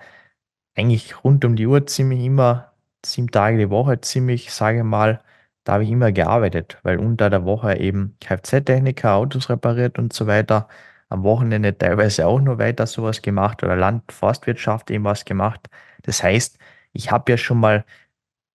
eigentlich 0.75 1.23
rund 1.23 1.45
um 1.45 1.55
die 1.55 1.67
Uhr 1.67 1.87
ziemlich 1.87 2.23
immer, 2.23 2.73
sieben 3.05 3.31
Tage 3.31 3.57
die 3.57 3.69
Woche 3.69 4.01
ziemlich, 4.01 4.51
sage 4.53 4.79
ich 4.79 4.83
mal, 4.83 5.21
da 5.63 5.73
habe 5.73 5.83
ich 5.83 5.91
immer 5.91 6.11
gearbeitet, 6.11 6.77
weil 6.83 6.99
unter 6.99 7.29
der 7.29 7.45
Woche 7.45 7.77
eben 7.77 8.15
Kfz-Techniker, 8.21 9.13
Autos 9.15 9.49
repariert 9.49 9.99
und 9.99 10.13
so 10.13 10.27
weiter. 10.27 10.67
Am 11.09 11.23
Wochenende 11.23 11.77
teilweise 11.77 12.27
auch 12.27 12.39
noch 12.39 12.59
weiter 12.59 12.87
sowas 12.87 13.21
gemacht 13.21 13.63
oder 13.63 13.75
Landforstwirtschaft 13.75 14.91
eben 14.91 15.03
was 15.03 15.25
gemacht. 15.25 15.67
Das 16.03 16.23
heißt, 16.23 16.57
ich 16.93 17.11
habe 17.11 17.31
ja 17.31 17.37
schon 17.37 17.59
mal 17.59 17.85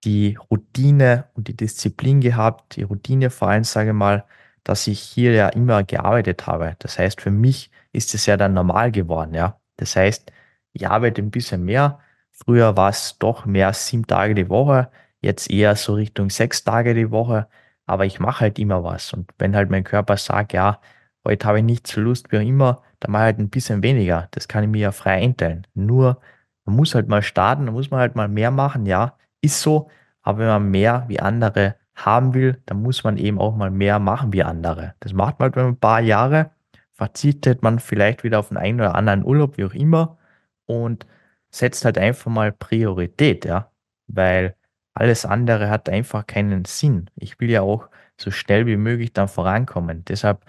die 0.04 0.36
Routine 0.50 1.24
und 1.34 1.48
die 1.48 1.56
Disziplin 1.56 2.20
gehabt, 2.20 2.76
die 2.76 2.82
Routine 2.82 3.30
vor 3.30 3.48
allem, 3.48 3.64
sage 3.64 3.90
ich 3.90 3.96
mal, 3.96 4.24
dass 4.64 4.86
ich 4.86 5.00
hier 5.00 5.32
ja 5.32 5.48
immer 5.48 5.82
gearbeitet 5.84 6.46
habe. 6.46 6.76
Das 6.78 6.98
heißt, 6.98 7.20
für 7.20 7.30
mich 7.30 7.70
ist 7.92 8.14
es 8.14 8.26
ja 8.26 8.36
dann 8.36 8.54
normal 8.54 8.92
geworden, 8.92 9.34
ja. 9.34 9.60
Das 9.76 9.96
heißt, 9.96 10.32
ich 10.72 10.88
arbeite 10.88 11.22
ein 11.22 11.30
bisschen 11.30 11.64
mehr. 11.64 12.00
Früher 12.30 12.76
war 12.76 12.90
es 12.90 13.18
doch 13.18 13.46
mehr 13.46 13.72
sieben 13.72 14.06
Tage 14.06 14.34
die 14.34 14.48
Woche, 14.48 14.90
jetzt 15.20 15.50
eher 15.50 15.76
so 15.76 15.94
Richtung 15.94 16.30
sechs 16.30 16.64
Tage 16.64 16.94
die 16.94 17.10
Woche. 17.10 17.48
Aber 17.86 18.06
ich 18.06 18.20
mache 18.20 18.40
halt 18.40 18.58
immer 18.58 18.82
was. 18.84 19.12
Und 19.12 19.30
wenn 19.38 19.54
halt 19.56 19.70
mein 19.70 19.84
Körper 19.84 20.16
sagt, 20.16 20.52
ja, 20.52 20.80
heute 21.24 21.46
habe 21.46 21.58
ich 21.58 21.64
nicht 21.64 21.86
so 21.86 22.00
Lust 22.00 22.30
wie 22.32 22.46
immer, 22.46 22.82
dann 23.00 23.12
mache 23.12 23.22
ich 23.22 23.26
halt 23.26 23.38
ein 23.38 23.50
bisschen 23.50 23.82
weniger. 23.82 24.28
Das 24.32 24.48
kann 24.48 24.64
ich 24.64 24.70
mir 24.70 24.80
ja 24.80 24.92
frei 24.92 25.22
einteilen. 25.22 25.66
Nur, 25.74 26.20
man 26.64 26.76
muss 26.76 26.94
halt 26.94 27.08
mal 27.08 27.22
starten, 27.22 27.66
dann 27.66 27.74
muss 27.74 27.90
man 27.90 28.00
halt 28.00 28.16
mal 28.16 28.28
mehr 28.28 28.50
machen, 28.50 28.86
ja, 28.86 29.16
ist 29.40 29.60
so. 29.60 29.90
Aber 30.22 30.38
wenn 30.38 30.46
man 30.46 30.70
mehr 30.70 31.04
wie 31.08 31.20
andere 31.20 31.76
haben 31.94 32.34
will, 32.34 32.60
dann 32.66 32.82
muss 32.82 33.04
man 33.04 33.16
eben 33.16 33.38
auch 33.38 33.54
mal 33.56 33.70
mehr 33.70 33.98
machen 33.98 34.32
wie 34.32 34.42
andere. 34.42 34.94
Das 35.00 35.12
macht 35.12 35.38
man 35.38 35.52
halt 35.52 35.58
ein 35.58 35.78
paar 35.78 36.00
Jahre, 36.00 36.50
verzichtet 36.92 37.62
man 37.62 37.78
vielleicht 37.78 38.24
wieder 38.24 38.38
auf 38.38 38.50
einen 38.50 38.58
einen 38.58 38.80
oder 38.80 38.94
anderen 38.94 39.24
Urlaub, 39.24 39.58
wie 39.58 39.64
auch 39.64 39.74
immer, 39.74 40.18
und 40.66 41.06
setzt 41.50 41.84
halt 41.84 41.98
einfach 41.98 42.30
mal 42.30 42.52
Priorität, 42.52 43.44
ja, 43.44 43.70
weil 44.08 44.56
alles 44.94 45.26
andere 45.26 45.70
hat 45.70 45.88
einfach 45.88 46.26
keinen 46.26 46.64
Sinn. 46.64 47.10
Ich 47.16 47.40
will 47.40 47.50
ja 47.50 47.62
auch 47.62 47.88
so 48.16 48.30
schnell 48.30 48.66
wie 48.66 48.76
möglich 48.76 49.12
dann 49.12 49.28
vorankommen. 49.28 50.04
Deshalb 50.04 50.44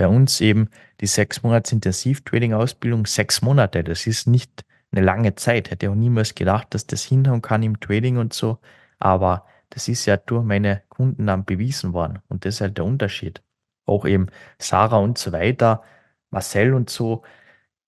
bei 0.00 0.08
uns 0.08 0.40
eben 0.40 0.70
die 1.02 1.06
sechs 1.06 1.42
Monats 1.42 1.72
Intensiv-Trading-Ausbildung, 1.72 3.04
sechs 3.04 3.42
Monate, 3.42 3.84
das 3.84 4.06
ist 4.06 4.26
nicht 4.26 4.64
eine 4.92 5.04
lange 5.04 5.34
Zeit. 5.34 5.70
Hätte 5.70 5.90
auch 5.90 5.94
niemals 5.94 6.34
gedacht, 6.34 6.68
dass 6.70 6.86
das 6.86 7.04
hinhauen 7.04 7.42
kann 7.42 7.62
im 7.62 7.78
Trading 7.80 8.16
und 8.16 8.32
so. 8.32 8.58
Aber 8.98 9.46
das 9.68 9.88
ist 9.88 10.06
ja 10.06 10.16
durch 10.16 10.42
meine 10.42 10.82
Kunden 10.88 11.26
dann 11.26 11.44
bewiesen 11.44 11.92
worden. 11.92 12.20
Und 12.28 12.46
das 12.46 12.54
ist 12.54 12.60
halt 12.62 12.78
der 12.78 12.86
Unterschied. 12.86 13.42
Auch 13.84 14.06
eben 14.06 14.28
Sarah 14.58 14.96
und 14.96 15.18
so 15.18 15.32
weiter, 15.32 15.82
Marcel 16.30 16.72
und 16.72 16.88
so, 16.88 17.22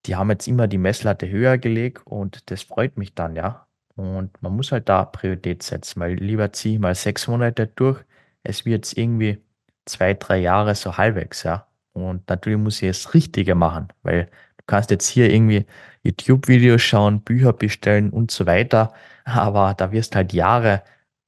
die 0.07 0.14
haben 0.16 0.31
jetzt 0.31 0.49
immer 0.49 0.69
die 0.69 0.78
Messlatte 0.78 1.31
höher 1.31 1.57
gelegt 1.57 2.02
und 2.07 2.50
das 2.50 2.62
freut 2.62 2.99
mich 2.99 3.14
dann, 3.14 3.37
ja. 3.37 3.69
Und 3.97 4.42
man 4.42 4.54
muss 4.54 4.71
halt 4.71 4.88
da 4.90 5.07
Priorität 5.07 5.62
setzen, 5.62 6.00
weil 6.00 6.14
lieber 6.16 6.52
ziehe 6.52 6.75
ich 6.75 6.81
mal 6.81 6.95
sechs 6.95 7.26
Monate 7.26 7.69
durch, 7.69 8.04
es 8.42 8.66
wird 8.66 8.87
jetzt 8.87 8.99
irgendwie 8.99 9.42
zwei, 9.87 10.14
drei 10.14 10.38
Jahre 10.40 10.75
so 10.75 10.99
halbwegs, 10.99 11.42
ja. 11.45 11.72
Und 11.92 12.28
natürlich 12.28 12.58
muss 12.58 12.82
ich 12.82 12.88
es 12.88 13.14
Richtige 13.14 13.54
machen, 13.54 13.88
weil 14.02 14.26
du 14.56 14.64
kannst 14.66 14.90
jetzt 14.90 15.08
hier 15.08 15.30
irgendwie 15.30 15.66
YouTube-Videos 16.02 16.82
schauen, 16.82 17.22
Bücher 17.22 17.52
bestellen 17.52 18.11
und 18.11 18.30
so 18.30 18.46
weiter, 18.46 18.92
aber 19.25 19.75
da 19.75 19.92
wirst 19.92 20.16
halt 20.16 20.32
Jahre, 20.32 20.82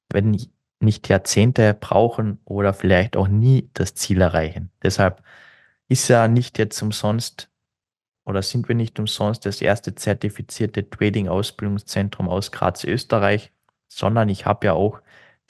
wenn 0.09 0.37
nicht 0.79 1.07
Jahrzehnte 1.09 1.73
brauchen 1.73 2.39
oder 2.45 2.73
vielleicht 2.73 3.17
auch 3.17 3.27
nie 3.27 3.69
das 3.73 3.95
Ziel 3.95 4.21
erreichen. 4.21 4.71
Deshalb 4.83 5.23
ist 5.87 6.07
ja 6.07 6.27
nicht 6.27 6.57
jetzt 6.57 6.81
umsonst 6.81 7.49
oder 8.25 8.41
sind 8.41 8.67
wir 8.67 8.75
nicht 8.75 8.99
umsonst 8.99 9.45
das 9.45 9.61
erste 9.61 9.95
zertifizierte 9.95 10.89
Trading-Ausbildungszentrum 10.89 12.27
aus 12.27 12.51
Graz, 12.51 12.83
Österreich, 12.83 13.51
sondern 13.87 14.29
ich 14.29 14.45
habe 14.45 14.67
ja 14.67 14.73
auch 14.73 15.01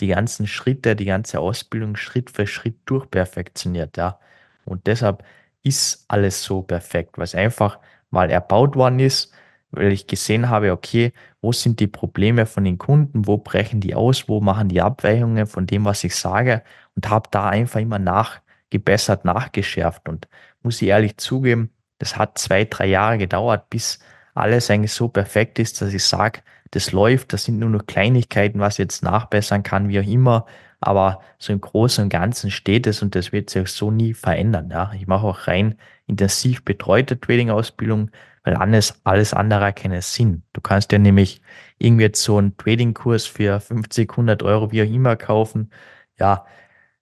die 0.02 0.08
ganzen 0.08 0.46
Schritte, 0.48 0.96
die 0.96 1.06
ganze 1.06 1.40
Ausbildung 1.40 1.96
Schritt 1.96 2.30
für 2.30 2.48
Schritt 2.48 2.78
durchperfektioniert, 2.86 3.98
ja. 3.98 4.20
Und 4.66 4.88
deshalb 4.88 5.24
ist 5.64 6.06
alles 6.08 6.44
so 6.44 6.62
perfekt, 6.62 7.18
weil 7.18 7.24
es 7.24 7.36
einfach 7.36 7.80
mal 8.10 8.30
erbaut 8.30 8.76
worden 8.76 9.00
ist, 9.00 9.32
weil 9.72 9.92
ich 9.92 10.08
gesehen 10.08 10.50
habe, 10.50 10.72
okay, 10.72 11.14
wo 11.42 11.52
sind 11.52 11.80
die 11.80 11.88
Probleme 11.88 12.46
von 12.46 12.64
den 12.64 12.78
Kunden, 12.78 13.28
wo 13.28 13.38
brechen 13.38 13.82
die 13.82 13.96
aus, 13.96 14.28
wo 14.28 14.42
machen 14.42 14.70
die 14.70 14.82
Abweichungen 14.82 15.48
von 15.48 15.68
dem, 15.68 15.86
was 15.86 16.04
ich 16.04 16.16
sage 16.16 16.64
und 16.96 17.10
habe 17.10 17.30
da 17.32 17.50
einfach 17.50 17.80
immer 17.80 18.00
nachgebessert, 18.00 19.26
nachgeschärft 19.26 20.08
und 20.08 20.28
muss 20.64 20.82
ich 20.82 20.88
ehrlich 20.88 21.18
zugeben, 21.18 21.72
das 22.00 22.18
hat 22.18 22.38
zwei, 22.38 22.66
drei 22.66 22.88
Jahre 22.88 23.18
gedauert, 23.18 23.70
bis 23.70 24.00
alles 24.34 24.70
eigentlich 24.70 24.94
so 24.94 25.08
perfekt 25.08 25.60
ist, 25.60 25.82
dass 25.82 25.94
ich 25.94 26.04
sage, 26.04 26.42
das 26.72 26.92
läuft, 26.92 27.32
das 27.34 27.46
sind 27.46 27.60
nur 27.60 27.70
noch 27.70 27.86
Kleinigkeiten, 27.86 28.60
was 28.60 28.76
ich 28.76 28.80
jetzt 28.80 29.04
nachbessern 29.04 29.64
kann, 29.64 29.88
wie 29.88 30.00
auch 30.00 30.06
immer. 30.06 30.46
Aber 30.86 31.22
so 31.38 31.52
im 31.54 31.62
Großen 31.62 32.04
und 32.04 32.10
Ganzen 32.10 32.52
steht 32.52 32.88
es 32.88 33.02
und 33.02 33.16
das 33.16 33.32
wird 33.32 33.50
sich 33.50 33.70
so 33.70 33.92
nie 33.92 34.14
verändern. 34.14 34.70
Ja. 34.70 34.92
Ich 34.94 35.08
mache 35.08 35.26
auch 35.26 35.48
rein 35.48 35.76
intensiv 36.08 36.64
betreute 36.64 37.20
Trading-Ausbildung, 37.20 38.12
weil 38.44 38.56
alles, 38.56 39.00
alles 39.04 39.34
andere 39.34 39.74
keinen 39.74 40.02
Sinn. 40.02 40.44
Du 40.54 40.62
kannst 40.62 40.92
ja 40.92 41.00
nämlich 41.00 41.42
irgendwie 41.80 42.04
jetzt 42.04 42.22
so 42.22 42.38
einen 42.38 42.56
Trading-Kurs 42.58 43.26
für 43.26 43.60
50, 43.60 44.12
100 44.12 44.44
Euro, 44.44 44.72
wie 44.72 44.84
auch 44.84 44.94
immer 44.94 45.16
kaufen. 45.16 45.72
Ja, 46.20 46.46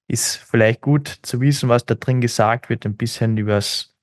ist 0.07 0.37
vielleicht 0.37 0.81
gut 0.81 1.07
zu 1.21 1.41
wissen, 1.41 1.69
was 1.69 1.85
da 1.85 1.95
drin 1.95 2.21
gesagt 2.21 2.69
wird, 2.69 2.85
ein 2.85 2.95
bisschen 2.97 3.37
übers 3.37 3.93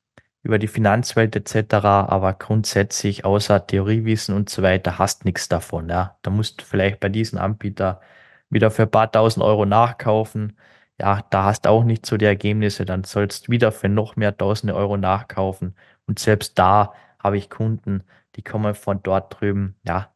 über 0.42 0.58
die 0.58 0.68
Finanzwelt 0.68 1.36
etc., 1.36 1.74
aber 1.74 2.32
grundsätzlich 2.34 3.24
außer 3.24 3.66
Theoriewissen 3.66 4.34
und 4.34 4.48
so 4.48 4.62
weiter 4.62 4.98
hast 4.98 5.24
nichts 5.24 5.48
davon. 5.48 5.88
Ja. 5.88 6.18
Da 6.22 6.30
musst 6.30 6.60
du 6.60 6.64
vielleicht 6.64 7.00
bei 7.00 7.08
diesem 7.08 7.38
Anbieter 7.38 8.00
wieder 8.50 8.70
für 8.70 8.82
ein 8.82 8.90
paar 8.90 9.10
tausend 9.10 9.44
Euro 9.44 9.66
nachkaufen. 9.66 10.56
Ja, 11.00 11.22
da 11.30 11.44
hast 11.44 11.62
du 11.62 11.70
auch 11.70 11.84
nicht 11.84 12.04
so 12.06 12.16
die 12.16 12.26
Ergebnisse, 12.26 12.84
dann 12.84 13.04
sollst 13.04 13.48
du 13.48 13.52
wieder 13.52 13.72
für 13.72 13.88
noch 13.88 14.16
mehr 14.16 14.36
tausende 14.36 14.74
Euro 14.74 14.96
nachkaufen. 14.96 15.74
Und 16.06 16.18
selbst 16.18 16.58
da 16.58 16.92
habe 17.18 17.38
ich 17.38 17.50
Kunden, 17.50 18.02
die 18.36 18.42
kommen 18.42 18.74
von 18.74 19.02
dort 19.02 19.40
drüben. 19.40 19.76
Ja, 19.86 20.12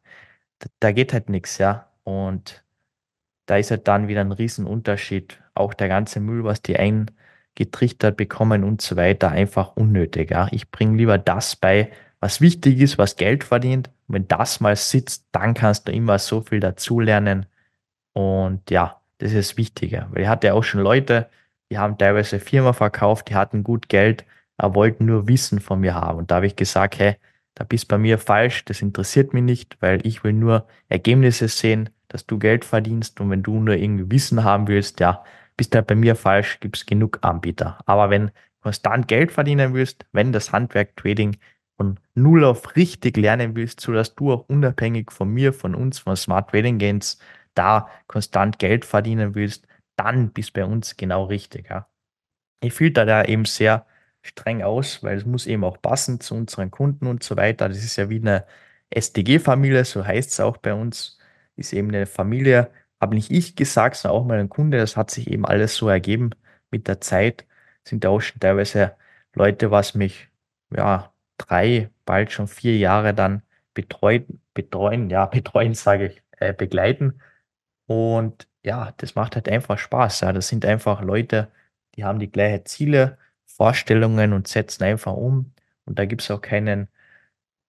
da, 0.79 0.91
geht 0.91 1.13
halt 1.13 1.29
nichts, 1.29 1.57
ja. 1.57 1.89
Und 2.03 2.63
da 3.45 3.57
ist 3.57 3.71
halt 3.71 3.87
dann 3.87 4.07
wieder 4.07 4.21
ein 4.21 4.31
Riesenunterschied. 4.31 5.41
Auch 5.53 5.73
der 5.73 5.87
ganze 5.87 6.19
Müll, 6.19 6.43
was 6.43 6.61
die 6.61 6.77
ein 6.77 7.11
getrichtert 7.55 8.17
bekommen 8.17 8.63
und 8.63 8.81
so 8.81 8.95
weiter, 8.97 9.31
einfach 9.31 9.75
unnötig. 9.75 10.31
Ja. 10.31 10.47
Ich 10.51 10.69
bringe 10.71 10.97
lieber 10.97 11.17
das 11.17 11.55
bei, 11.55 11.91
was 12.19 12.41
wichtig 12.41 12.79
ist, 12.79 12.97
was 12.97 13.15
Geld 13.15 13.43
verdient. 13.43 13.89
Und 14.07 14.15
wenn 14.15 14.27
das 14.27 14.59
mal 14.59 14.75
sitzt, 14.75 15.25
dann 15.31 15.53
kannst 15.53 15.87
du 15.87 15.91
immer 15.91 16.19
so 16.19 16.41
viel 16.41 16.59
dazulernen. 16.59 17.45
Und 18.15 18.69
ja, 18.71 19.01
das 19.17 19.33
ist 19.33 19.51
das 19.51 19.57
Wichtige. 19.57 20.07
Weil 20.11 20.23
ich 20.23 20.27
hatte 20.27 20.53
auch 20.53 20.63
schon 20.63 20.81
Leute, 20.81 21.29
die 21.69 21.77
haben 21.77 21.97
teilweise 21.97 22.39
Firma 22.39 22.73
verkauft, 22.73 23.29
die 23.29 23.35
hatten 23.35 23.63
gut 23.63 23.89
Geld, 23.89 24.25
aber 24.57 24.75
wollten 24.75 25.05
nur 25.05 25.27
Wissen 25.27 25.59
von 25.59 25.81
mir 25.81 25.95
haben. 25.95 26.19
Und 26.19 26.31
da 26.31 26.35
habe 26.35 26.47
ich 26.47 26.55
gesagt, 26.55 26.99
hey, 26.99 27.17
da 27.55 27.63
bist 27.63 27.87
bei 27.87 27.97
mir 27.97 28.17
falsch, 28.17 28.65
das 28.65 28.81
interessiert 28.81 29.33
mich 29.33 29.43
nicht, 29.43 29.77
weil 29.81 30.05
ich 30.05 30.23
will 30.23 30.33
nur 30.33 30.67
Ergebnisse 30.89 31.47
sehen, 31.47 31.89
dass 32.07 32.25
du 32.25 32.37
Geld 32.37 32.65
verdienst 32.65 33.19
und 33.19 33.29
wenn 33.29 33.43
du 33.43 33.59
nur 33.59 33.75
irgendwie 33.75 34.11
Wissen 34.11 34.43
haben 34.43 34.67
willst, 34.67 34.99
ja, 34.99 35.23
bist 35.57 35.73
du 35.73 35.77
halt 35.77 35.87
bei 35.87 35.95
mir 35.95 36.15
falsch, 36.15 36.59
gibt 36.59 36.77
es 36.77 36.85
genug 36.85 37.19
Anbieter. 37.21 37.79
Aber 37.85 38.09
wenn 38.09 38.31
konstant 38.61 39.07
Geld 39.07 39.31
verdienen 39.31 39.73
willst, 39.73 40.05
wenn 40.11 40.31
das 40.31 40.51
Handwerk 40.51 40.95
Trading 40.97 41.37
von 41.77 41.99
null 42.13 42.43
auf 42.43 42.75
richtig 42.75 43.17
lernen 43.17 43.55
willst, 43.55 43.79
sodass 43.81 44.15
du 44.15 44.31
auch 44.31 44.45
unabhängig 44.49 45.11
von 45.11 45.29
mir, 45.29 45.53
von 45.53 45.75
uns, 45.75 45.99
von 45.99 46.15
Smart 46.15 46.49
Trading 46.49 46.77
Gains, 46.77 47.19
da 47.55 47.89
konstant 48.07 48.59
Geld 48.59 48.85
verdienen 48.85 49.35
willst, 49.35 49.67
dann 49.95 50.31
bist 50.31 50.53
bei 50.53 50.65
uns 50.65 50.97
genau 50.97 51.25
richtig. 51.25 51.69
Ja. 51.69 51.87
Ich 52.61 52.73
filter 52.73 53.05
da 53.05 53.23
eben 53.23 53.45
sehr 53.45 53.85
streng 54.21 54.63
aus, 54.63 55.03
weil 55.03 55.17
es 55.17 55.25
muss 55.25 55.47
eben 55.47 55.63
auch 55.63 55.81
passen 55.81 56.19
zu 56.19 56.35
unseren 56.35 56.71
Kunden 56.71 57.07
und 57.07 57.23
so 57.23 57.37
weiter. 57.37 57.69
Das 57.69 57.77
ist 57.77 57.95
ja 57.95 58.09
wie 58.09 58.19
eine 58.19 58.45
SDG-Familie, 58.89 59.85
so 59.85 60.05
heißt 60.05 60.31
es 60.31 60.39
auch 60.39 60.57
bei 60.57 60.73
uns, 60.73 61.19
ist 61.55 61.73
eben 61.73 61.89
eine 61.89 62.05
Familie, 62.05 62.71
habe 62.99 63.15
nicht 63.15 63.31
ich 63.31 63.55
gesagt, 63.55 63.95
sondern 63.97 64.21
auch 64.21 64.25
mein 64.25 64.49
Kunde. 64.49 64.77
Das 64.77 64.97
hat 64.97 65.11
sich 65.11 65.29
eben 65.29 65.45
alles 65.45 65.75
so 65.75 65.89
ergeben 65.89 66.31
mit 66.71 66.87
der 66.87 67.01
Zeit. 67.01 67.45
Sind 67.83 68.03
da 68.03 68.09
auch 68.09 68.21
schon 68.21 68.39
teilweise 68.39 68.95
Leute, 69.33 69.71
was 69.71 69.95
mich 69.95 70.29
ja 70.75 71.13
drei, 71.37 71.89
bald 72.05 72.31
schon 72.31 72.47
vier 72.47 72.77
Jahre 72.77 73.13
dann 73.13 73.43
betreut, 73.73 74.25
betreuen, 74.53 75.09
ja, 75.09 75.25
betreuen 75.27 75.73
sage 75.75 76.07
ich, 76.07 76.23
äh, 76.39 76.53
begleiten. 76.53 77.21
Und 77.87 78.47
ja, 78.63 78.93
das 78.97 79.15
macht 79.15 79.35
halt 79.35 79.49
einfach 79.49 79.77
Spaß. 79.77 80.21
Ja. 80.21 80.33
Das 80.33 80.47
sind 80.47 80.65
einfach 80.65 81.01
Leute, 81.01 81.49
die 81.95 82.03
haben 82.03 82.19
die 82.19 82.31
gleichen 82.31 82.65
Ziele, 82.65 83.17
Vorstellungen 83.45 84.33
und 84.33 84.47
setzen 84.47 84.83
einfach 84.83 85.13
um. 85.13 85.53
Und 85.85 85.99
da 85.99 86.05
gibt 86.05 86.21
es 86.21 86.31
auch 86.31 86.41
keinen 86.41 86.89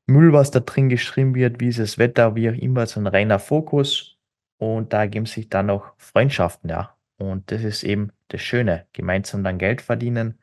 Müll, 0.07 0.33
was 0.33 0.51
da 0.51 0.61
drin 0.61 0.89
geschrieben 0.89 1.35
wird, 1.35 1.61
wie 1.61 1.69
ist 1.69 1.79
das 1.79 1.99
Wetter, 1.99 2.35
wie 2.37 2.51
auch 2.51 2.55
immer, 2.55 2.87
so 2.87 3.01
ein 3.01 3.07
reiner 3.07 3.39
Fokus. 3.39 4.17
Und 4.59 4.93
da 4.93 5.01
ergeben 5.01 5.27
sich 5.27 5.49
dann 5.49 5.71
auch 5.71 5.93
Freundschaften, 5.99 6.71
ja. 6.71 6.97
Und 7.19 7.51
das 7.51 7.63
ist 7.63 7.83
eben 7.83 8.13
das 8.29 8.41
Schöne, 8.43 8.87
gemeinsam 8.93 9.45
dann 9.45 9.59
Geld 9.59 9.81
verdienen. 9.83 10.39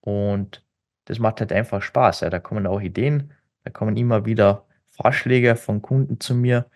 Und 0.00 0.64
das 1.06 1.18
macht 1.18 1.40
halt 1.40 1.52
einfach 1.52 1.82
Spaß. 1.82 2.20
Ja. 2.20 2.30
Da 2.30 2.40
kommen 2.40 2.66
auch 2.66 2.80
Ideen, 2.80 3.32
da 3.64 3.70
kommen 3.70 3.96
immer 3.96 4.26
wieder 4.26 4.66
Vorschläge 4.86 5.56
von 5.56 5.82
Kunden 5.82 6.20
zu 6.20 6.34
mir. 6.34 6.66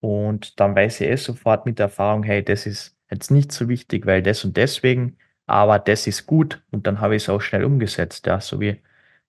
Und 0.00 0.60
dann 0.60 0.74
weiß 0.76 1.00
ich 1.00 1.08
eh 1.08 1.16
sofort 1.16 1.66
mit 1.66 1.78
der 1.78 1.86
Erfahrung, 1.86 2.22
hey, 2.22 2.44
das 2.44 2.66
ist 2.66 2.96
jetzt 3.10 3.30
nicht 3.30 3.52
so 3.52 3.68
wichtig, 3.68 4.06
weil 4.06 4.22
das 4.22 4.44
und 4.44 4.56
deswegen, 4.56 5.16
aber 5.46 5.78
das 5.78 6.06
ist 6.06 6.26
gut 6.26 6.62
und 6.70 6.86
dann 6.86 7.00
habe 7.00 7.16
ich 7.16 7.24
es 7.24 7.28
auch 7.28 7.40
schnell 7.40 7.64
umgesetzt. 7.64 8.26
Ja, 8.26 8.40
so 8.40 8.60
wie 8.60 8.80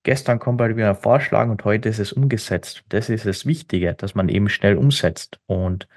gestern 0.03 0.39
kommt 0.39 0.61
halt 0.61 0.75
wieder 0.75 0.89
ein 0.89 0.95
Vorschlag 0.95 1.49
und 1.49 1.63
heute 1.65 1.89
ist 1.89 1.99
es 1.99 2.13
umgesetzt. 2.13 2.83
Das 2.89 3.09
ist 3.09 3.25
das 3.25 3.45
Wichtige, 3.45 3.93
dass 3.95 4.15
man 4.15 4.29
eben 4.29 4.49
schnell 4.49 4.77
umsetzt. 4.77 5.39
Und 5.47 5.87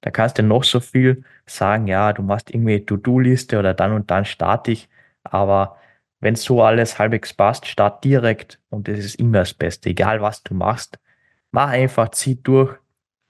da 0.00 0.10
kannst 0.10 0.38
du 0.38 0.42
noch 0.42 0.64
so 0.64 0.80
viel 0.80 1.24
sagen, 1.46 1.86
ja, 1.86 2.12
du 2.12 2.22
machst 2.22 2.50
irgendwie 2.50 2.84
To-Do-Liste 2.84 3.58
oder 3.58 3.74
dann 3.74 3.92
und 3.92 4.10
dann 4.10 4.24
starte 4.24 4.72
ich, 4.72 4.88
aber 5.24 5.78
wenn 6.20 6.36
so 6.36 6.62
alles 6.62 6.98
halbwegs 6.98 7.34
passt, 7.34 7.66
start 7.66 8.04
direkt 8.04 8.60
und 8.70 8.88
das 8.88 8.98
ist 8.98 9.16
immer 9.16 9.40
das 9.40 9.54
Beste, 9.54 9.90
egal 9.90 10.20
was 10.22 10.42
du 10.42 10.54
machst. 10.54 10.98
Mach 11.50 11.68
einfach, 11.68 12.10
zieh 12.10 12.42
durch, 12.42 12.76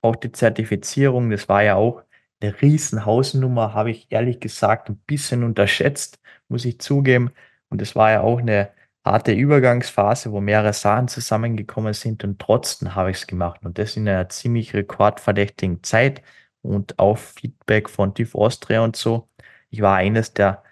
auch 0.07 0.17
die 0.17 0.33
Zertifizierung, 0.33 1.31
das 1.31 1.49
war 1.49 1.63
ja 1.63 1.77
auch 1.77 2.03
eine 2.41 2.61
riesen 2.63 3.05
Hausnummer, 3.07 3.75
habe 3.75 3.91
ich 3.91 4.07
ehrlich 4.11 4.41
gesagt 4.41 4.89
ein 4.91 4.97
bisschen 5.07 5.45
unterschätzt, 5.45 6.21
muss 6.49 6.65
ich 6.65 6.81
zugeben. 6.81 7.31
Und 7.71 7.83
es 7.83 7.97
war 7.97 8.11
ja 8.13 8.21
auch 8.23 8.39
eine 8.41 8.71
harte 9.05 9.33
Übergangsphase, 9.33 10.33
wo 10.33 10.41
mehrere 10.41 10.73
Sachen 10.73 11.09
zusammengekommen 11.09 11.95
sind 11.95 12.25
und 12.25 12.39
trotzdem 12.41 12.95
habe 12.95 13.11
ich 13.11 13.19
es 13.19 13.27
gemacht. 13.27 13.61
Und 13.65 13.79
das 13.79 13.97
in 13.97 14.09
einer 14.09 14.29
ziemlich 14.29 14.75
rekordverdächtigen 14.75 15.83
Zeit 15.83 16.23
und 16.63 16.99
auch 16.99 17.19
Feedback 17.19 17.89
von 17.89 18.15
TÜV 18.15 18.35
Austria 18.35 18.83
und 18.83 18.97
so. 18.97 19.29
Ich 19.71 19.81
war 19.83 19.97
eines 19.97 20.33
der 20.35 20.63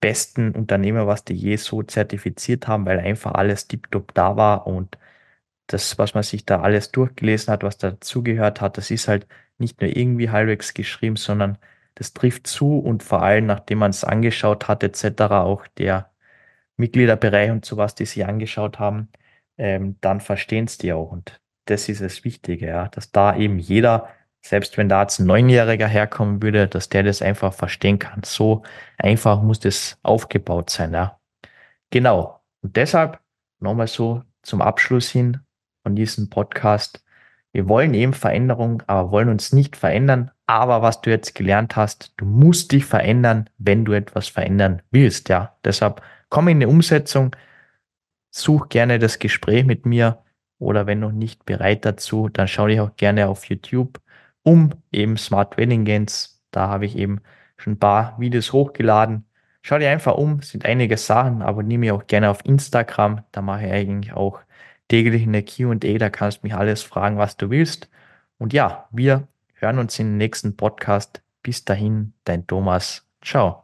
besten 0.00 0.52
Unternehmer, 0.52 1.06
was 1.06 1.24
die 1.24 1.34
je 1.34 1.56
so 1.56 1.82
zertifiziert 1.82 2.68
haben, 2.68 2.86
weil 2.86 2.98
einfach 3.00 3.32
alles 3.34 3.68
tiptop 3.68 4.12
da 4.14 4.36
war 4.36 4.66
und 4.66 4.98
das, 5.66 5.98
was 5.98 6.14
man 6.14 6.22
sich 6.22 6.44
da 6.44 6.60
alles 6.60 6.90
durchgelesen 6.90 7.52
hat, 7.52 7.62
was 7.62 7.78
dazugehört 7.78 8.60
hat, 8.60 8.78
das 8.78 8.90
ist 8.90 9.08
halt 9.08 9.26
nicht 9.58 9.80
nur 9.80 9.94
irgendwie 9.96 10.30
halbwegs 10.30 10.74
geschrieben, 10.74 11.16
sondern 11.16 11.58
das 11.94 12.12
trifft 12.12 12.46
zu 12.46 12.78
und 12.78 13.02
vor 13.02 13.22
allem, 13.22 13.46
nachdem 13.46 13.78
man 13.78 13.90
es 13.90 14.04
angeschaut 14.04 14.68
hat, 14.68 14.82
etc., 14.82 15.22
auch 15.32 15.66
der 15.78 16.10
Mitgliederbereich 16.76 17.50
und 17.50 17.64
sowas, 17.64 17.94
die 17.94 18.06
sich 18.06 18.26
angeschaut 18.26 18.78
haben, 18.78 19.08
ähm, 19.58 19.96
dann 20.00 20.20
verstehen 20.20 20.64
es 20.64 20.78
die 20.78 20.92
auch. 20.92 21.12
Und 21.12 21.40
das 21.66 21.88
ist 21.88 22.00
das 22.02 22.24
Wichtige, 22.24 22.66
ja, 22.66 22.88
dass 22.88 23.12
da 23.12 23.36
eben 23.36 23.58
jeder, 23.58 24.08
selbst 24.42 24.76
wenn 24.76 24.88
da 24.88 25.02
jetzt 25.02 25.20
ein 25.20 25.26
Neunjähriger 25.26 25.88
herkommen 25.88 26.42
würde, 26.42 26.68
dass 26.68 26.88
der 26.88 27.04
das 27.04 27.22
einfach 27.22 27.54
verstehen 27.54 27.98
kann. 27.98 28.22
So 28.24 28.62
einfach 28.98 29.40
muss 29.42 29.60
das 29.60 29.98
aufgebaut 30.02 30.70
sein, 30.70 30.92
ja. 30.92 31.18
Genau. 31.90 32.40
Und 32.60 32.76
deshalb 32.76 33.20
nochmal 33.60 33.86
so 33.86 34.22
zum 34.42 34.62
Abschluss 34.62 35.08
hin, 35.10 35.40
von 35.84 35.94
diesem 35.94 36.30
Podcast. 36.30 37.04
Wir 37.52 37.68
wollen 37.68 37.94
eben 37.94 38.14
Veränderung, 38.14 38.82
aber 38.88 39.12
wollen 39.12 39.28
uns 39.28 39.52
nicht 39.52 39.76
verändern. 39.76 40.32
Aber 40.46 40.82
was 40.82 41.00
du 41.02 41.10
jetzt 41.10 41.36
gelernt 41.36 41.76
hast, 41.76 42.12
du 42.16 42.24
musst 42.24 42.72
dich 42.72 42.84
verändern, 42.84 43.48
wenn 43.58 43.84
du 43.84 43.92
etwas 43.92 44.26
verändern 44.26 44.82
willst. 44.90 45.28
Ja, 45.28 45.56
deshalb 45.62 46.02
komm 46.30 46.48
in 46.48 46.60
die 46.60 46.66
Umsetzung. 46.66 47.36
Such 48.30 48.68
gerne 48.70 48.98
das 48.98 49.20
Gespräch 49.20 49.64
mit 49.64 49.86
mir 49.86 50.18
oder 50.58 50.86
wenn 50.86 50.98
noch 51.00 51.12
nicht 51.12 51.44
bereit 51.44 51.84
dazu, 51.84 52.28
dann 52.28 52.48
schau 52.48 52.66
dich 52.66 52.80
auch 52.80 52.96
gerne 52.96 53.28
auf 53.28 53.44
YouTube 53.44 54.00
um 54.42 54.70
eben 54.92 55.16
Smart 55.16 55.54
Trading 55.54 55.84
Gains. 55.84 56.42
Da 56.50 56.68
habe 56.68 56.86
ich 56.86 56.96
eben 56.96 57.20
schon 57.56 57.74
ein 57.74 57.78
paar 57.78 58.18
Videos 58.18 58.52
hochgeladen. 58.52 59.24
Schau 59.62 59.78
dir 59.78 59.90
einfach 59.90 60.16
um, 60.16 60.42
sind 60.42 60.66
einige 60.66 60.96
Sachen, 60.96 61.42
abonniere 61.42 61.78
mich 61.78 61.92
auch 61.92 62.06
gerne 62.06 62.30
auf 62.30 62.44
Instagram. 62.44 63.22
Da 63.32 63.42
mache 63.42 63.66
ich 63.66 63.72
eigentlich 63.72 64.12
auch 64.12 64.40
täglich 64.88 65.22
in 65.22 65.32
der 65.32 65.44
QA, 65.44 65.98
da 65.98 66.10
kannst 66.10 66.38
du 66.38 66.46
mich 66.46 66.54
alles 66.54 66.82
fragen, 66.82 67.18
was 67.18 67.36
du 67.36 67.50
willst. 67.50 67.88
Und 68.38 68.52
ja, 68.52 68.88
wir 68.90 69.28
hören 69.54 69.78
uns 69.78 69.98
im 69.98 70.16
nächsten 70.16 70.56
Podcast. 70.56 71.22
Bis 71.42 71.64
dahin, 71.64 72.14
dein 72.24 72.46
Thomas. 72.46 73.06
Ciao. 73.22 73.63